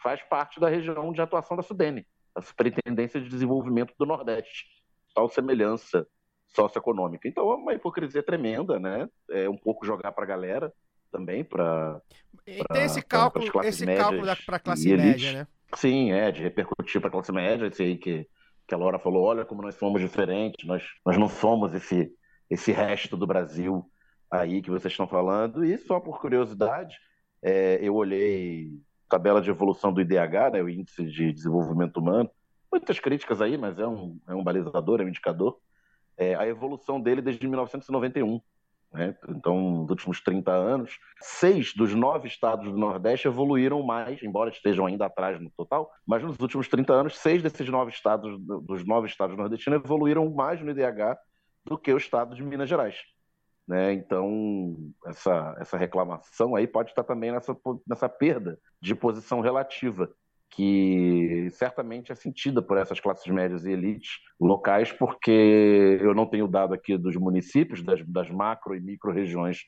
[0.03, 4.67] faz parte da região de atuação da Sudene, a Superintendência de Desenvolvimento do Nordeste.
[5.15, 6.07] Tal semelhança
[6.55, 7.29] socioeconômica.
[7.29, 9.09] Então é uma hipocrisia tremenda, né?
[9.31, 10.73] É um pouco jogar para a galera
[11.11, 12.01] também para
[12.45, 15.47] tem esse cálculo, esse cálculo para a classe média, né?
[15.75, 18.27] Sim, é, de repercutir para a classe média, esse aí que,
[18.67, 22.11] que a Laura falou, olha como nós somos diferentes, nós, nós não somos esse,
[22.49, 23.85] esse resto do Brasil
[24.31, 25.65] aí que vocês estão falando.
[25.65, 26.97] E só por curiosidade,
[27.43, 28.71] é, eu olhei
[29.09, 32.31] tabela de evolução do IDH, né, o Índice de Desenvolvimento Humano,
[32.71, 35.59] muitas críticas aí, mas é um, é um balizador, é um indicador.
[36.19, 38.41] É, a evolução dele desde 1991.
[38.93, 39.15] Né?
[39.29, 44.87] Então, nos últimos 30 anos, seis dos nove estados do Nordeste evoluíram mais, embora estejam
[44.87, 49.07] ainda atrás no total, mas nos últimos 30 anos, seis desses nove estados, dos nove
[49.07, 51.19] estados nordestinos, evoluíram mais no IDH
[51.65, 52.97] do que o estado de Minas Gerais.
[53.67, 53.93] Né?
[53.93, 57.55] Então, essa, essa reclamação aí pode estar também nessa,
[57.87, 60.11] nessa perda de posição relativa
[60.51, 66.49] que certamente é sentida por essas classes médias e elites locais, porque eu não tenho
[66.49, 69.59] dado aqui dos municípios, das, das macro e micro regiões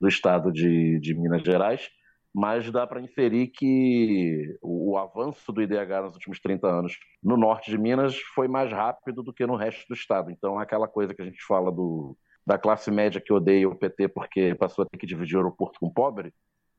[0.00, 1.88] do estado de, de Minas Gerais,
[2.34, 7.70] mas dá para inferir que o, avanço do IDH nos últimos 30 anos no norte
[7.70, 10.30] de Minas foi mais rápido do que no resto do estado.
[10.30, 12.16] Então, aquela coisa que a gente fala do,
[12.46, 15.78] da classe média que odeia o PT porque passou a ter que dividir o aeroporto
[15.78, 16.32] com o pobre,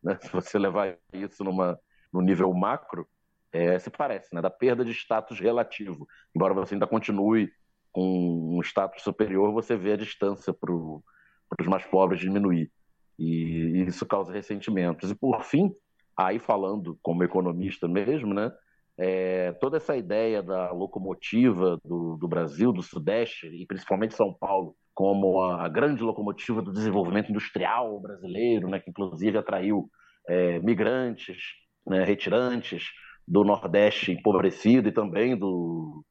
[0.04, 0.18] né?
[0.22, 1.80] se você levar isso numa,
[2.12, 3.08] no nível macro,
[3.54, 4.42] é, se parece, né?
[4.42, 6.08] da perda de status relativo.
[6.36, 7.50] Embora você ainda continue
[7.92, 12.72] com um status superior, você vê a distância para os mais pobres diminuir
[13.18, 15.12] e isso causa ressentimentos.
[15.12, 15.72] E por fim,
[16.18, 18.52] aí falando como economista mesmo, né,
[18.98, 24.76] é, toda essa ideia da locomotiva do, do, Brasil, do Sudeste e principalmente São Paulo,
[24.94, 29.90] como a, a grande locomotiva do desenvolvimento industrial brasileiro, né, que inclusive atraiu
[30.28, 31.38] é, migrantes,
[31.86, 32.90] né, retirantes
[33.28, 36.04] do Nordeste empobrecido e também do,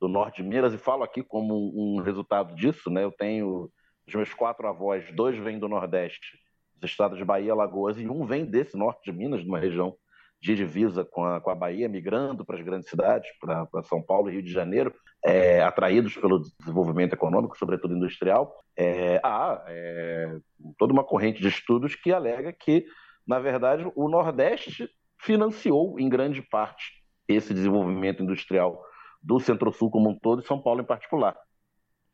[0.00, 3.70] do Norte de Minas, e falo aqui como um resultado disso, né, eu tenho
[4.06, 6.38] os meus quatro avós, dois vêm do Nordeste
[6.80, 9.96] dos estados de Bahia, Alagoas, e um vem desse norte de Minas, de uma região
[10.40, 14.28] de divisa com a, com a Bahia, migrando para as grandes cidades, para São Paulo
[14.28, 14.94] e Rio de Janeiro,
[15.24, 18.54] é, atraídos pelo desenvolvimento econômico, sobretudo industrial.
[18.76, 20.38] É, há é,
[20.78, 22.86] toda uma corrente de estudos que alega que,
[23.26, 24.88] na verdade, o Nordeste
[25.20, 28.82] financiou, em grande parte, esse desenvolvimento industrial
[29.22, 31.36] do Centro-Sul como um todo e São Paulo em particular.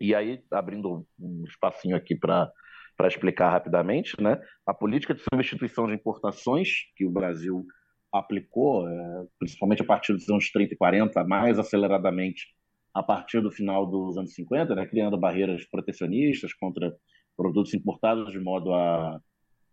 [0.01, 2.51] E aí, abrindo um espacinho aqui para
[2.97, 4.41] para explicar rapidamente, né?
[4.65, 7.67] A política de substituição de importações que o Brasil
[8.13, 12.55] aplicou, é, principalmente a partir dos anos 30 e 40, mais aceleradamente
[12.95, 16.95] a partir do final dos anos 50, né, criando barreiras protecionistas contra
[17.37, 19.21] produtos importados de modo a,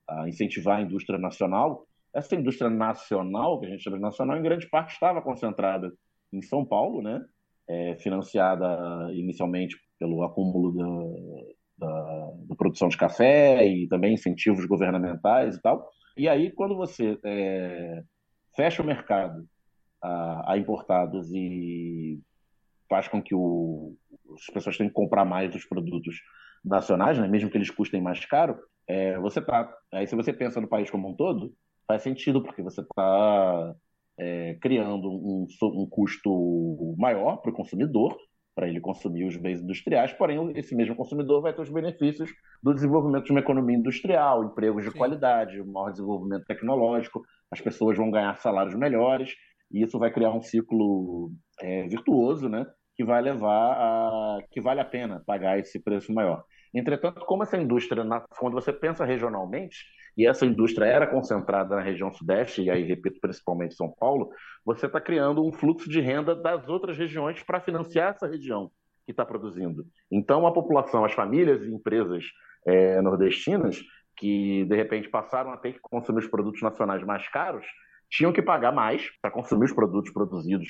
[0.09, 1.85] a, incentivar a indústria nacional.
[2.13, 5.91] Essa indústria nacional, que a gente chama de nacional, em grande parte estava concentrada
[6.31, 7.23] em São Paulo, né,
[7.69, 10.73] é, financiada inicialmente pelo acúmulo
[11.77, 15.87] da, da, da, produção de café e também incentivos governamentais e tal.
[16.17, 18.03] E aí, quando você é,
[18.55, 19.45] fecha o mercado
[20.01, 22.19] a, a, importados e
[22.89, 23.95] faz com que o,
[24.35, 26.15] as pessoas tenham que comprar mais dos produtos
[26.63, 28.57] nacionais, né, mesmo que eles custem mais caro,
[28.87, 29.71] é, você tá.
[29.93, 31.53] Aí, se você pensa no país como um todo,
[31.91, 33.75] faz sentido, porque você está
[34.17, 38.17] é, criando um, um custo maior para o consumidor
[38.53, 42.29] para ele consumir os bens industriais, porém esse mesmo consumidor vai ter os benefícios
[42.61, 44.97] do desenvolvimento de uma economia industrial, empregos de Sim.
[44.97, 49.33] qualidade, maior desenvolvimento tecnológico, as pessoas vão ganhar salários melhores
[49.71, 51.31] e isso vai criar um ciclo
[51.61, 52.65] é, virtuoso, né,
[52.95, 56.43] que vai levar a que vale a pena pagar esse preço maior.
[56.73, 58.03] Entretanto, como essa indústria,
[58.37, 59.77] quando você pensa regionalmente,
[60.21, 64.29] e essa indústria era concentrada na região sudeste, e aí, repito, principalmente São Paulo,
[64.63, 68.69] você está criando um fluxo de renda das outras regiões para financiar essa região
[69.03, 69.83] que está produzindo.
[70.11, 72.23] Então, a população, as famílias e empresas
[72.67, 73.81] é, nordestinas,
[74.15, 77.65] que de repente passaram a ter que consumir os produtos nacionais mais caros,
[78.07, 80.67] tinham que pagar mais para consumir os produtos produzidos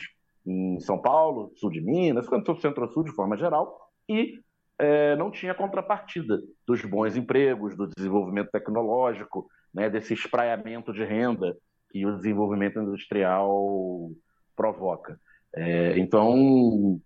[0.48, 2.26] em São Paulo, sul de Minas,
[2.62, 3.78] centro-sul de forma geral,
[4.08, 4.40] e
[4.82, 11.56] é, não tinha contrapartida dos bons empregos, do desenvolvimento tecnológico, né, desse espraiamento de renda
[11.92, 14.10] que o desenvolvimento industrial
[14.56, 15.20] provoca.
[15.54, 17.00] É, então,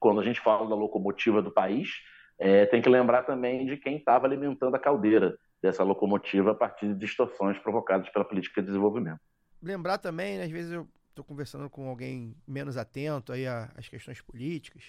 [0.00, 1.90] quando a gente fala da locomotiva do país,
[2.38, 6.88] é, tem que lembrar também de quem estava alimentando a caldeira dessa locomotiva a partir
[6.88, 9.20] de distorções provocadas pela política de desenvolvimento.
[9.60, 14.22] Lembrar também, né, às vezes eu estou conversando com alguém menos atento aí às questões
[14.22, 14.82] políticas,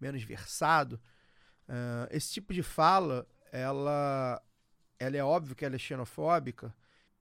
[0.00, 1.00] menos versado,
[1.68, 4.42] Uh, esse tipo de fala, ela,
[4.98, 6.74] ela é óbvio que ela é xenofóbica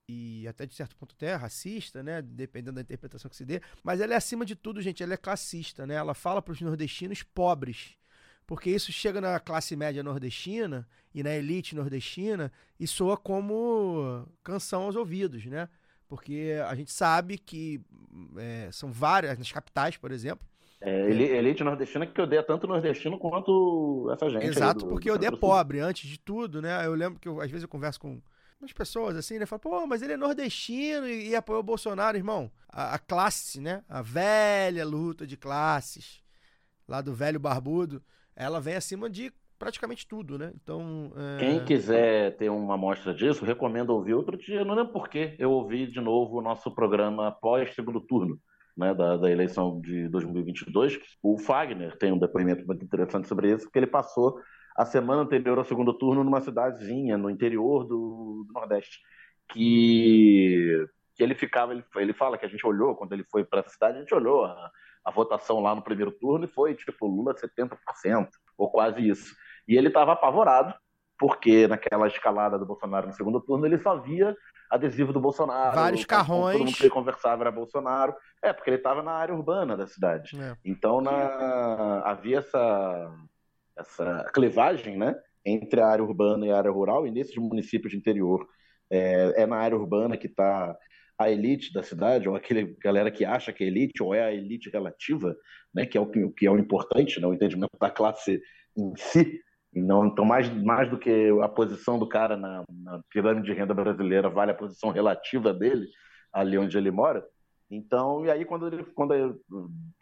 [0.07, 2.21] e até de certo ponto até racista, né?
[2.21, 3.61] Dependendo da interpretação que se dê.
[3.83, 5.01] Mas ela é acima de tudo, gente.
[5.01, 5.95] Ela é classista, né?
[5.95, 7.97] Ela fala para os nordestinos pobres.
[8.45, 14.83] Porque isso chega na classe média nordestina e na elite nordestina e soa como canção
[14.83, 15.67] aos ouvidos, né?
[16.07, 17.81] Porque a gente sabe que
[18.37, 20.47] é, são várias, nas capitais, por exemplo,
[20.81, 24.45] é, elite nordestina que odeia tanto nordestino quanto essa gente.
[24.45, 26.85] Exato, do, porque do odeia pobre, antes de tudo, né?
[26.85, 28.21] Eu lembro que eu, às vezes eu converso com
[28.59, 29.45] umas pessoas assim, né?
[29.45, 32.51] Falo, pô, mas ele é nordestino e, e apoiou o Bolsonaro, irmão.
[32.69, 33.83] A, a, classe, né?
[33.87, 36.21] A velha luta de classes,
[36.87, 38.03] lá do velho barbudo,
[38.35, 40.51] ela vem acima de praticamente tudo, né?
[40.61, 41.11] Então.
[41.15, 41.39] É...
[41.39, 44.65] Quem quiser ter uma amostra disso, recomendo ouvir outro dia.
[44.65, 45.35] Não lembro porquê.
[45.39, 48.39] Eu ouvi de novo o nosso programa pós-segundo turno
[48.77, 53.65] né, da, da, eleição de 2022, o Fagner tem um depoimento muito interessante sobre isso,
[53.65, 54.39] porque ele passou
[54.75, 58.99] a semana anterior ao segundo turno numa cidadezinha no interior do, do Nordeste,
[59.49, 63.61] que, que, ele ficava, ele, ele fala que a gente olhou, quando ele foi para
[63.61, 64.71] a cidade, a gente olhou a,
[65.05, 69.33] a votação lá no primeiro turno e foi tipo Lula 70%, ou quase isso.
[69.67, 70.73] E ele estava apavorado,
[71.17, 74.35] porque naquela escalada do Bolsonaro no segundo turno ele só via
[74.69, 75.75] adesivo do Bolsonaro.
[75.75, 76.59] Vários Todo- Todo carrões.
[76.59, 78.15] mundo que conversava era Bolsonaro.
[78.41, 80.39] É, porque ele estava na área urbana da cidade.
[80.39, 80.55] É.
[80.63, 83.11] Então na- havia essa,
[83.77, 87.97] essa clivagem né, entre a área urbana e a área rural, e nesses municípios de
[87.97, 88.45] interior
[88.91, 90.75] é, é na área urbana que está
[91.17, 94.33] a elite da cidade, ou aquele galera que acha que é elite, ou é a
[94.33, 95.33] elite relativa,
[95.73, 98.41] né, que, é o, que, que é o importante, né, o entendimento da classe
[98.77, 99.39] em si.
[99.75, 103.73] Não, então, mais, mais do que a posição do cara na, na pirâmide de renda
[103.73, 105.85] brasileira, vale a posição relativa dele,
[106.31, 107.25] ali onde ele mora.
[107.69, 109.35] Então, e aí, quando, ele, quando ele-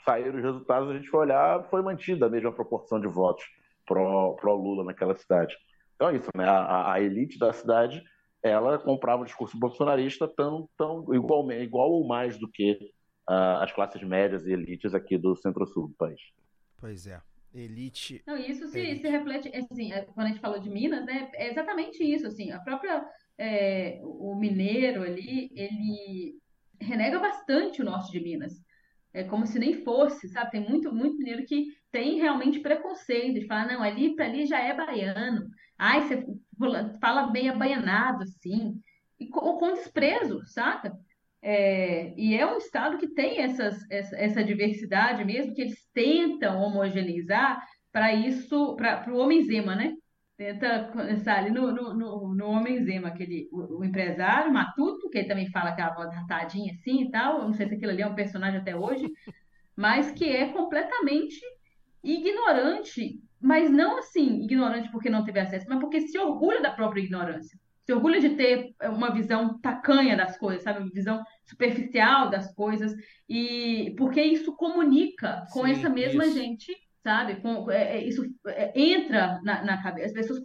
[0.05, 3.43] saíram os resultados, a gente foi olhar, foi mantida a mesma proporção de votos
[3.85, 5.55] pro, pro Lula naquela cidade.
[5.95, 6.45] Então é isso, né?
[6.45, 8.03] A, a- elite da cidade,
[8.43, 12.77] ela comprava o discurso bolsonarista tão, tão igual, igual ou mais do que
[13.27, 16.19] ah, as classes médias e elites aqui do centro-sul do país.
[16.79, 17.21] Pois é.
[17.53, 18.23] Elite.
[18.25, 19.01] Não, isso se, Elite.
[19.01, 22.51] se reflete, assim, é, quando a gente falou de Minas, né, é exatamente isso, assim,
[22.51, 23.05] a própria,
[23.37, 26.35] é, o mineiro ali, ele
[26.79, 28.53] renega bastante o norte de Minas,
[29.13, 33.45] é como se nem fosse, sabe, tem muito, muito mineiro que tem realmente preconceito, de
[33.45, 35.47] falar, não, ali para ali já é baiano,
[35.77, 36.25] ai, você
[36.99, 38.79] fala- bem abaianado, assim,
[39.19, 40.97] e com, com desprezo, saca?
[41.45, 46.61] É, e é um estado que tem essas, essa, essa diversidade mesmo, que eles tentam
[46.61, 49.93] homogeneizar para isso, para o homem-zema, né?
[50.37, 55.27] Tenta começar ali no, no, no, no homem-zema, aquele, o, o empresário, Matuto, que ele
[55.27, 58.15] também fala aquela voz ratadinha assim e tal, não sei se aquilo ali é um
[58.15, 59.05] personagem até hoje,
[59.75, 61.41] mas que é completamente
[62.01, 67.01] ignorante, mas não assim, ignorante porque não teve acesso, mas porque se orgulha da própria
[67.01, 67.59] ignorância.
[67.85, 70.79] Se orgulha de ter uma visão tacanha das coisas, sabe?
[70.79, 72.93] Uma visão superficial das coisas,
[73.27, 76.35] e porque isso comunica com Sim, essa mesma isso.
[76.35, 76.73] gente,
[77.03, 77.41] sabe?
[77.41, 80.07] Com, é, é, isso é, entra na, na cabeça.
[80.07, 80.41] As pessoas.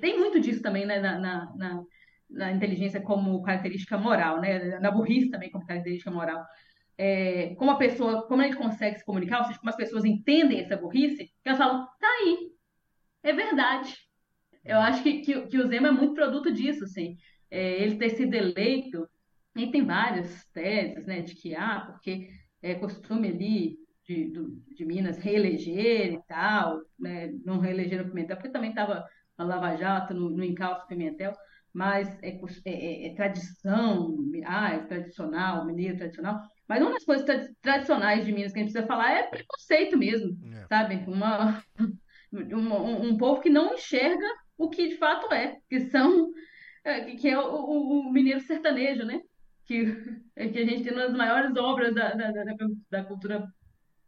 [0.00, 1.00] Tem muito disso também, né?
[1.00, 1.82] Na, na, na,
[2.28, 4.78] na inteligência como característica moral, né?
[4.80, 6.44] Na burrice também como característica moral.
[6.98, 10.04] É, como a pessoa, como a gente consegue se comunicar, ou seja, como as pessoas
[10.04, 12.50] entendem essa burrice, que elas falam, tá aí,
[13.22, 14.07] é verdade.
[14.68, 17.16] Eu acho que, que, que o Zema é muito produto disso, assim.
[17.50, 19.08] É, ele ter sido eleito,
[19.56, 22.28] e tem várias teses, né, de que, ah, porque
[22.62, 28.36] é costume ali de, do- de Minas reeleger e tal, né, não reeleger o Pimentel,
[28.36, 29.04] porque também estava
[29.38, 31.32] na Lava Jato, no, no encalço Pimentel,
[31.72, 37.24] mas é, é- é- é tradição, ah, é tradicional, mineiro tradicional, mas uma das coisas
[37.24, 40.66] tra- tradicionais de Minas que a gente precisa falar é preconceito mesmo, É.
[40.68, 40.96] sabe?
[41.06, 41.62] Uma,
[42.32, 44.26] uma- um, um povo que não enxerga
[44.58, 46.30] o que de fato é, que são,
[46.84, 49.20] é, que é o, o- o mineiro sertanejo, né?
[49.66, 49.84] Que,
[50.36, 52.44] é que a gente tem uma das maiores obras da, da, da,
[52.90, 53.46] da cultura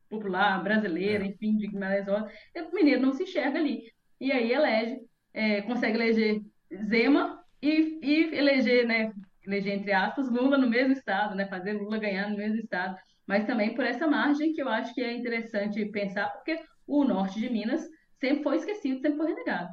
[0.08, 2.28] popular brasileira, enfim, de Guimarães Rosa,
[2.70, 3.82] o mineiro não se enxerga ali.
[4.20, 4.98] E aí elege,
[5.32, 6.40] é, consegue eleger
[6.88, 9.12] Zema e, e eleger, né,
[9.46, 12.96] eleger entre aspas, Lula no mesmo estado, né, fazer Lula ganhar no mesmo estado.
[13.26, 17.38] Mas também por essa margem que eu acho que é interessante pensar, porque o norte
[17.40, 17.82] de Minas
[18.18, 19.72] sempre foi esquecido, sempre foi renegado.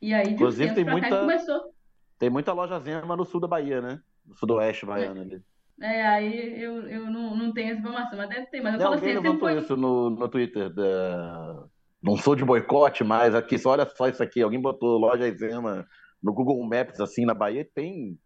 [0.00, 1.74] E aí, Inclusive, tem muita- começou.
[2.18, 4.00] Tem muita loja Zema no sul da Bahia, né?
[4.24, 5.42] No sudoeste baiano ali.
[5.80, 8.60] É, aí eu, eu não, não tenho essa informação, mas deve ter.
[8.60, 9.58] Mas eu Não, falo assim, alguém levantou foi.
[9.58, 10.72] isso no, no Twitter.
[10.72, 11.64] da-
[12.02, 14.40] Não sou de boicote, mas aqui, só olha só isso aqui.
[14.42, 15.86] Alguém botou loja Zema
[16.22, 18.18] no Google Maps, assim, na Bahia, e tem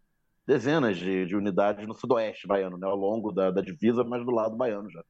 [0.47, 2.87] dezenas de, de unidades no sudoeste baiano, né?
[2.87, 5.03] Ao longo da, da divisa, mas do lado baiano já.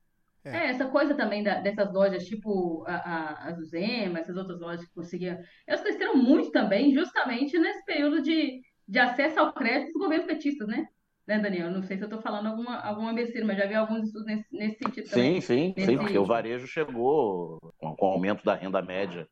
[0.57, 4.85] É, essa coisa também da- dessas lojas, tipo a, a, a Zuzema, essas outras lojas
[4.85, 5.37] que conseguiam.
[5.67, 10.67] Elas cresceram muito também, justamente nesse período de, de acesso ao crédito dos governos petistas,
[10.67, 10.87] né?
[11.27, 11.69] Né, Daniel?
[11.69, 14.45] Não sei se eu estou falando alguma, alguma besteira, mas já vi alguns estudos nesse,
[14.51, 15.39] nesse sentido também.
[15.39, 19.27] Sim, sim, sim, porque o varejo chegou com, com o aumento da renda média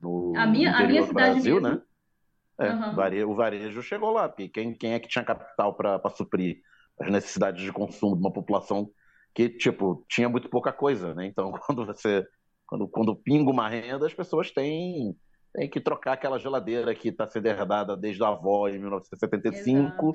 [0.00, 1.68] no, A minha- no a minha cidade Brasil, mesmo.
[1.68, 1.82] né?
[2.58, 6.58] É, vare- o varejo chegou lá, porque quem, quem é que tinha capital para suprir
[6.98, 8.90] as necessidades de consumo de uma população
[9.36, 11.26] que, tipo, tinha muito pouca coisa, né?
[11.26, 12.26] Então, quando você,
[12.66, 15.14] quando, quando pinga uma renda, as pessoas têm,
[15.52, 20.14] têm que trocar aquela geladeira que está sendo herdada desde a avó em 1975, Exato.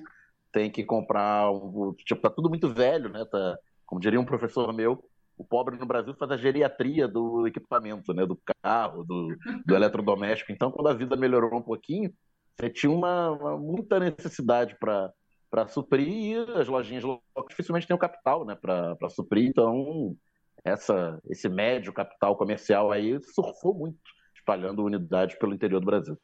[0.51, 3.24] tem que comprar, um, tipo, tá tudo muito velho, né?
[3.26, 5.07] Tá, como diria um professor meu,
[5.38, 8.26] o pobre no Brasil faz a geriatria do equipamento, né?
[8.26, 10.51] Do carro, do, do eletrodoméstico.
[10.51, 12.11] Então, quando a vida melhorou um pouquinho,
[12.59, 15.13] você tinha uma, uma muita necessidade para
[15.52, 18.56] para suprir e as lojinhas locais dificilmente têm o capital, né?
[18.56, 19.47] Para suprir.
[19.49, 20.18] Então,
[20.66, 23.99] essa, esse médio capital comercial aí surfou muito,
[24.36, 26.18] espalhando unidades pelo interior do Brasil.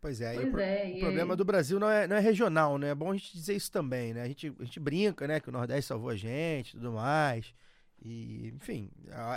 [0.00, 2.20] Pois é, e o, Pois pro- é, o problema do Brasil não é, não é
[2.20, 2.90] regional, né?
[2.90, 4.22] É bom a gente dizer isso também, né?
[4.22, 5.40] A gente, a gente brinca, né?
[5.40, 7.54] Que o Nordeste salvou a gente e tudo mais.
[8.04, 8.90] E, enfim,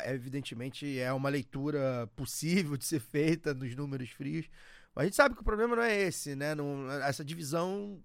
[0.06, 4.50] evidentemente é uma leitura possível de ser feita nos números frios,
[4.98, 6.56] A gente sabe que o problema não é esse, né?
[6.56, 8.02] Não, essa divisão,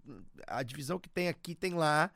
[0.46, 2.10] a divisão que tem aqui tem lá,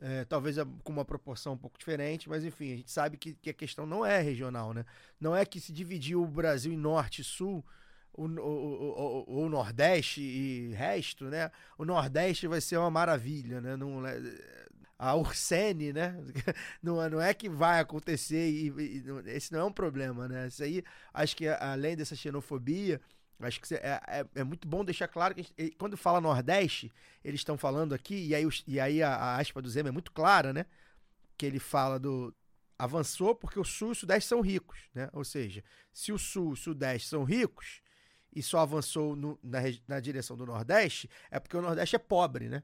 [0.00, 3.34] é, talvez é com uma proporção um pouco diferente, mas enfim, a gente sabe que,
[3.34, 4.84] que a questão não é regional, né?
[5.20, 7.64] Não é que se dividir o Brasil em norte e sul,
[8.12, 11.50] o, o, o, o, Nordeste e resto, né?
[11.76, 13.76] O Nordeste vai ser uma maravilha, né?
[13.76, 14.02] Não,
[14.98, 16.16] a Ursene, né?
[16.82, 20.46] Não, não é que vai acontecer e, e, esse não é um problema, né?
[20.46, 23.00] Isso aí, acho que além dessa xenofobia,
[23.44, 26.92] acho que é, é, é muito bom deixar claro que gente, quando fala Nordeste,
[27.24, 30.12] eles estão falando aqui, e aí, e aí a, a aspa do Zema é muito
[30.12, 30.66] clara, né?
[31.36, 32.34] Que ele fala do.
[32.78, 35.08] Avançou porque o Sul e o Sudeste são ricos, né?
[35.12, 37.80] Ou seja, se o Sul e o Sudeste são ricos
[38.34, 42.48] e só avançou no, na, na direção do Nordeste, é porque o Nordeste é pobre,
[42.48, 42.62] né?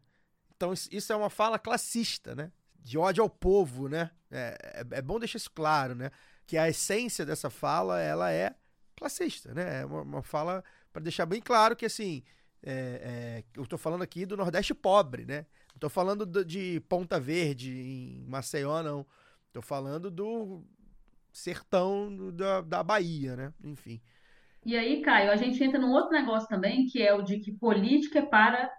[0.57, 2.53] Então isso é uma fala classista, né?
[2.83, 4.11] De ódio ao povo, né?
[4.31, 6.11] É, é, é bom deixar isso claro, né?
[6.47, 8.55] Que a essência dessa fala, ela é
[9.01, 9.81] classista, né?
[9.81, 12.23] É uma, uma fala para deixar bem claro que, assim,
[12.63, 15.47] é, é, eu estou falando aqui do Nordeste pobre, né?
[15.71, 19.07] Não estou falando do, de Ponta Verde, em Maceió, não.
[19.47, 20.63] Estou falando do
[21.33, 23.55] sertão da, da Bahia, né?
[23.65, 24.01] Enfim.
[24.65, 27.53] E aí, Caio, a gente entra num outro negócio também, que é o de que
[27.53, 28.71] política é para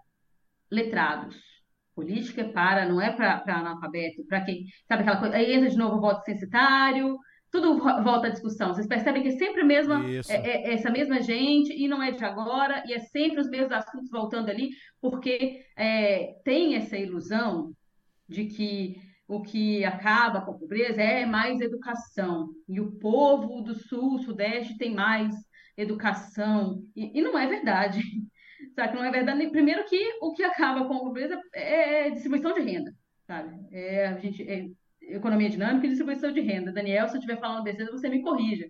[0.69, 1.35] letrados.
[1.95, 4.65] Política é para, não é para analfabeto, para quem.
[4.87, 5.35] Sabe aquela coisa?
[5.35, 7.17] Aí entra de novo o voto censitário,
[7.51, 8.73] tudo volta à discussão.
[8.73, 12.11] Vocês percebem que é sempre a mesma, é, é, essa mesma gente, e não é
[12.11, 14.69] de agora, e é sempre os mesmos assuntos voltando ali,
[15.01, 17.73] porque é, tem essa ilusão
[18.27, 18.95] de que
[19.27, 22.49] o que acaba com a pobreza é mais educação.
[22.67, 25.33] E o povo do sul, sudeste tem mais
[25.75, 26.81] educação.
[26.95, 28.01] E, e não é verdade.
[28.75, 28.95] Sabe?
[28.95, 29.49] Não é verdade.
[29.49, 32.93] Primeiro que o que acaba com a pobreza é, é distribuição de renda,
[33.25, 33.59] sabe?
[33.71, 34.67] É, a gente, é
[35.13, 36.71] economia dinâmica e distribuição de renda.
[36.71, 38.67] Daniel, se eu estiver falando besteira, você me corrija.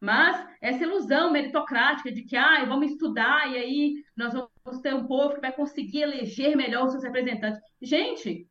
[0.00, 5.06] Mas essa ilusão meritocrática de que ah, vamos estudar e aí nós vamos ter um
[5.06, 7.60] povo que vai conseguir eleger melhor os seus representantes.
[7.80, 8.46] Gente,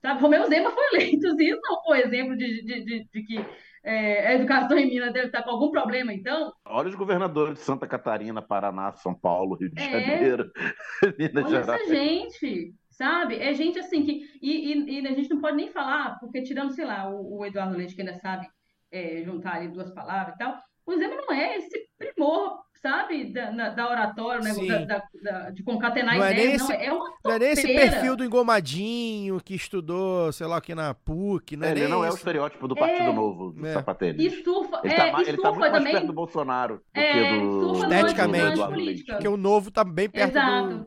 [0.00, 3.44] sabe, Romeu Zema foi eleito, isso não foi exemplo de, de, de, de que
[3.84, 6.52] é, a educação em Minas deve estar com algum problema, então?
[6.64, 9.90] Olha os governadores de Santa Catarina, Paraná, São Paulo, Rio de é.
[9.90, 10.52] Janeiro,
[11.18, 11.82] Minas Olha Gerais.
[11.82, 13.36] essa gente, sabe?
[13.36, 14.38] É gente assim que.
[14.40, 17.46] E, e, e, a gente não pode nem falar, porque tirando, sei lá, o, o
[17.46, 18.48] Eduardo Leite, que ainda sabe
[18.90, 23.52] é, juntar ali duas palavras e tal, o exemplo não é esse primor sabe, da,
[23.52, 24.84] na, da oratória, né?
[24.84, 27.66] Da, da, de concatenar não ideias, é não, esse, é uma Não é nem esse
[27.66, 32.04] perfil do engomadinho que estudou, sei lá, aqui na PUC, não é, é Ele não
[32.04, 33.84] é o estereótipo do Partido é, Novo, do é.
[34.18, 37.12] E surfa, ele tá, é, ele tá muito também, mais perto do Bolsonaro do é,
[37.12, 37.82] que do...
[37.84, 40.86] Esteticamente, porque o Novo tá bem perto Exato.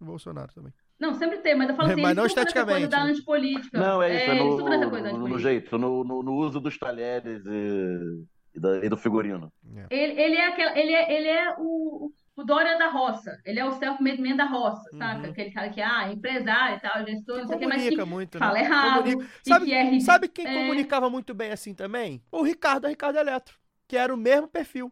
[0.00, 0.72] do Bolsonaro também.
[0.98, 2.72] Não, sempre tem, mas eu falo assim, mas não esteticamente.
[2.72, 3.78] coisa da antipolítica.
[3.78, 7.44] Não, é isso, é, é no, no, no jeito, no, no, no uso dos talheres
[7.46, 8.26] e
[8.56, 9.52] e, da, e do figurino.
[9.76, 9.86] É.
[9.90, 13.38] Ele, ele, é aquele, ele, é, ele é o, o Dória da roça.
[13.44, 14.98] Ele é o self-made man da roça, uhum.
[14.98, 15.28] saca?
[15.28, 18.38] Aquele cara que ah, empresário e tal, gestor, não sei o que, mas que muito,
[18.38, 18.60] fala né?
[18.60, 19.04] errado.
[19.04, 19.30] Comunica.
[19.46, 20.54] Sabe, que é, sabe quem é...
[20.54, 22.22] comunicava muito bem assim também?
[22.32, 24.90] O Ricardo, Ricardo Eletro, que era o mesmo perfil.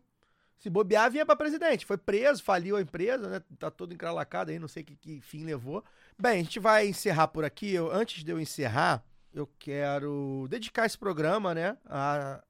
[0.64, 1.84] Se bobear, vinha para presidente.
[1.84, 3.42] Foi preso, faliu a empresa, né?
[3.58, 5.84] Tá todo encralacado aí, não sei que, que fim levou.
[6.18, 7.74] Bem, a gente vai encerrar por aqui.
[7.74, 9.04] Eu, antes de eu encerrar,
[9.34, 12.42] eu quero dedicar esse programa, né, a,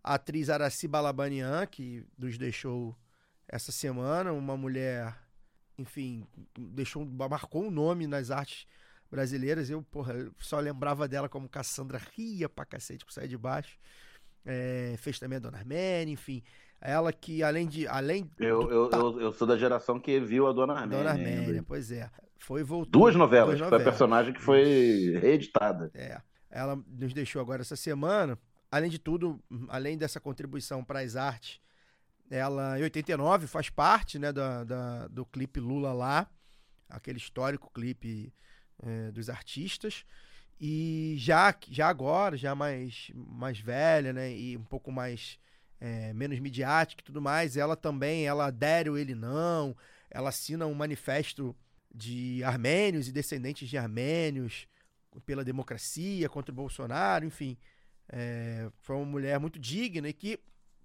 [0.00, 2.96] a atriz Araci Balabanian, que nos deixou
[3.48, 5.18] essa semana, uma mulher,
[5.76, 6.24] enfim,
[6.56, 8.64] deixou, marcou um nome nas artes
[9.10, 9.70] brasileiras.
[9.70, 13.76] Eu, porra, só lembrava dela como Cassandra ria pra cacete com Sai de Baixo.
[14.44, 16.44] É, fez também a Dona Armênia, enfim.
[16.80, 17.86] Ela que, além de.
[17.88, 20.98] Além eu, eu, eu, eu, sou da geração que viu a Dona Armênia.
[20.98, 22.10] Dona Armênia, pois é.
[22.38, 23.00] Foi voltou.
[23.00, 23.82] Duas novelas, duas novelas.
[23.82, 25.90] foi a personagem que foi reeditada.
[25.94, 26.20] É.
[26.50, 28.38] Ela nos deixou agora essa semana
[28.70, 31.60] além de tudo, além dessa contribuição para as artes,
[32.30, 36.28] ela em 89 faz parte né, da, da do clipe Lula lá,
[36.88, 38.32] aquele histórico clipe
[38.82, 40.04] é, dos artistas.
[40.58, 45.38] E já, já agora, já mais, mais velha, né, e um pouco mais
[45.80, 49.76] é, menos midiática e tudo mais, ela também, ela adere ou ele não,
[50.10, 51.54] ela assina um manifesto
[51.94, 54.66] de armênios e descendentes de armênios
[55.24, 57.56] pela democracia, contra o Bolsonaro, enfim.
[58.08, 60.38] É, foi uma mulher muito digna e que,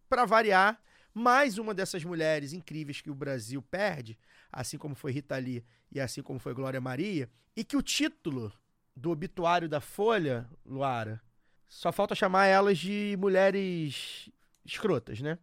[0.10, 0.82] para variar,
[1.14, 4.18] mais uma dessas mulheres incríveis que o Brasil perde,
[4.52, 8.52] assim como foi Rita Lee e assim como foi Glória Maria, e que o título
[8.96, 11.22] do obituário da Folha, Luara,
[11.68, 14.30] só falta chamar elas de mulheres
[14.66, 15.38] escrotas, né?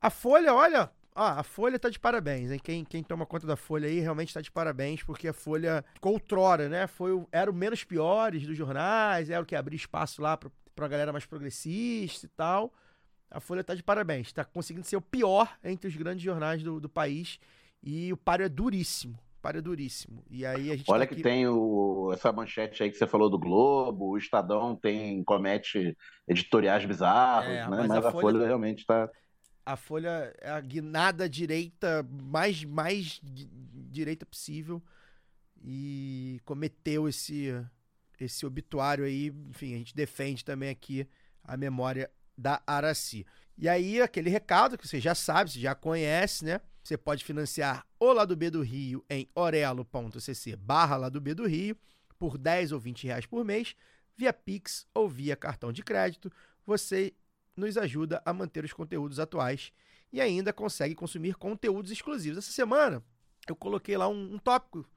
[0.00, 2.58] A Folha, olha, ah, a Folha tá de parabéns, hein?
[2.58, 6.68] Quem, quem toma conta da Folha aí realmente tá de parabéns, porque a Folha, outrora,
[6.68, 6.86] né?
[6.86, 10.50] Foi o, era o menos piores dos jornais, era o que abria espaço lá pro,
[10.74, 12.72] pra galera mais progressista e tal.
[13.30, 16.80] A Folha tá de parabéns, tá conseguindo ser o pior entre os grandes jornais do,
[16.80, 17.38] do país
[17.82, 19.18] E o páreo é duríssimo.
[19.60, 20.22] Duríssimo.
[20.30, 23.06] E aí a gente Olha tá que aqui- tem o, essa manchete aí que você
[23.06, 25.96] falou do Globo, o Estadão tem comete
[26.28, 27.68] editoriais bizarros, É, né?
[27.68, 28.46] mas Mas, a a, Folha- Folha...
[28.46, 29.10] realmente está
[29.64, 33.48] a folha é a guinada direita mais mais di-
[33.90, 34.82] direita possível
[35.64, 37.54] e cometeu esse
[38.20, 41.08] esse obituário aí, enfim, a gente defende também aqui
[41.42, 43.26] a memória da Araci.
[43.58, 46.60] E aí aquele recado que você já sabe, você já conhece, né?
[46.82, 51.76] Você pode financiar o Lado B do Rio em orelo.cc barra Lado B do Rio
[52.18, 53.74] por 10 ou 20 reais por mês,
[54.16, 56.30] via Pix ou via cartão de crédito.
[56.66, 57.12] Você
[57.56, 59.72] nos ajuda a manter os conteúdos atuais
[60.12, 62.38] e ainda consegue consumir conteúdos exclusivos.
[62.38, 63.02] Essa semana
[63.48, 64.88] eu coloquei lá um, um tópico.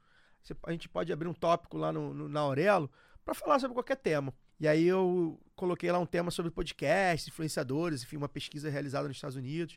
[0.64, 2.90] A gente pode abrir um tópico lá no, no- na Aurelo
[3.24, 4.32] para falar sobre qualquer tema.
[4.60, 9.16] E aí eu coloquei lá um tema sobre podcast, influenciadores, enfim, uma pesquisa realizada nos
[9.16, 9.76] Estados Unidos.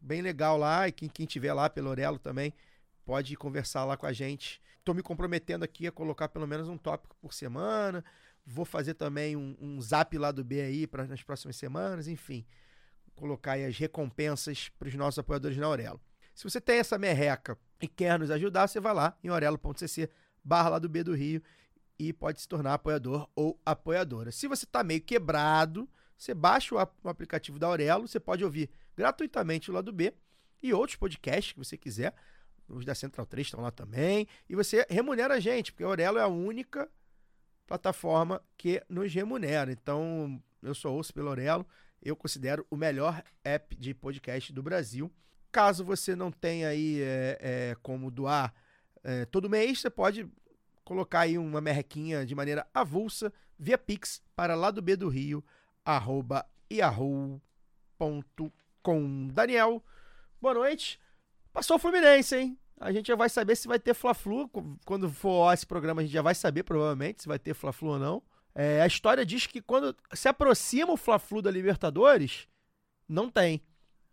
[0.00, 2.52] Bem legal lá e quem, quem tiver lá pelo Aurelo também
[3.04, 4.60] pode conversar lá com a gente.
[4.78, 8.04] Estou me comprometendo aqui a colocar pelo menos um tópico por semana.
[8.44, 12.44] Vou fazer também um, um zap lá do B aí para nas próximas semanas, enfim.
[13.14, 16.00] Colocar aí as recompensas para os nossos apoiadores na Aurelo.
[16.34, 20.08] Se você tem essa merreca e quer nos ajudar, você vai lá em orelo.cc
[20.42, 21.42] barra lá do B do Rio
[21.98, 24.32] e pode se tornar apoiador ou apoiadora.
[24.32, 29.70] Se você está meio quebrado, você baixa o aplicativo da Aurelo, você pode ouvir gratuitamente
[29.70, 30.12] o lado B
[30.62, 32.14] e outros podcasts que você quiser.
[32.68, 34.26] Os da Central 3 estão lá também.
[34.48, 36.88] E você remunera a gente, porque a Aurelo é a única
[37.66, 39.72] plataforma que nos remunera.
[39.72, 41.66] Então, eu só ouço pelo Aurelo.
[42.00, 45.12] Eu considero o melhor app de podcast do Brasil.
[45.50, 48.54] Caso você não tenha aí é, é, como doar
[49.04, 50.28] é, todo mês, você pode
[50.84, 55.44] colocar aí uma merrequinha de maneira avulsa via Pix para lá do B do Rio,
[55.84, 57.40] arroba yahoo.com.
[59.32, 59.82] Daniel,
[60.40, 60.98] boa noite.
[61.52, 62.58] Passou o Fluminense, hein?
[62.80, 64.50] A gente já vai saber se vai ter Fla-Flu.
[64.84, 67.98] Quando for esse programa, a gente já vai saber, provavelmente, se vai ter Fla-Flu ou
[67.98, 68.22] não.
[68.54, 72.48] É, a história diz que quando se aproxima o Fla-Flu da Libertadores,
[73.08, 73.62] não tem.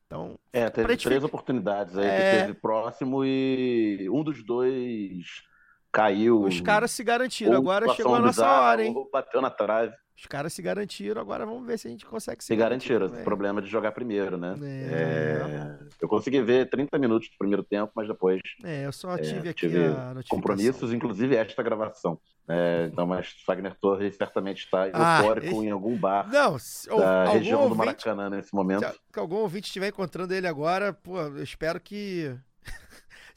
[0.06, 2.32] Então, É, teve três oportunidades aí É.
[2.32, 5.44] que teve próximo e um dos dois
[5.92, 6.44] caiu.
[6.44, 7.56] os caras se garantiram.
[7.58, 8.96] Agora chegou a nossa bizarra, hora, hein?
[9.12, 9.96] Bateu na trave.
[10.20, 11.22] Os caras se garantiram.
[11.22, 13.06] Agora vamos ver se a gente consegue se, Se garantiram.
[13.08, 14.54] O problema de jogar primeiro, né?
[14.62, 15.80] É.
[15.82, 19.48] É, Eu consegui ver 30 minutos do primeiro tempo, mas depois É, eu só tive
[19.48, 19.80] aqui tive
[20.28, 22.20] compromissos, inclusive esta gravação.
[22.50, 26.58] É, então, mas Fagner Torres certamente está Ah, eufórico em algum bar Não,
[26.98, 28.86] da região do ouvinte, Maracanã nesse momento.
[29.14, 32.36] se algum ouvinte estiver encontrando ele agora, pô, eu espero que.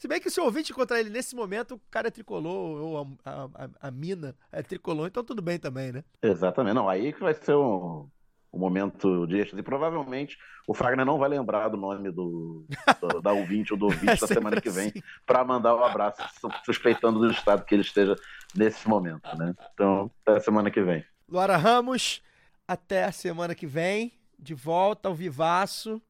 [0.03, 2.97] Se bem que se o ouvinte encontrar ele nesse momento, o cara é tricolor, ou
[3.23, 6.03] a, a, a- a mina é tricolor, então tudo bem também, né?
[6.21, 6.73] Exatamente.
[6.75, 8.09] Não, aí que vai ser um,
[8.51, 9.61] um momento de êxtase.
[9.61, 10.37] E provavelmente
[10.67, 12.65] o Fagner não vai lembrar do nome do,
[12.99, 15.01] do- da ouvinte ou do ouvinte É da semana que vem assim.
[15.25, 18.13] para mandar um abraço, su- suspeitando do estado que ele esteja
[18.53, 19.55] nesse momento, né?
[19.73, 21.05] Então, até semana que vem.
[21.29, 22.21] Luara Ramos,
[22.67, 26.01] até a semana que vem, de volta ao Vivaço.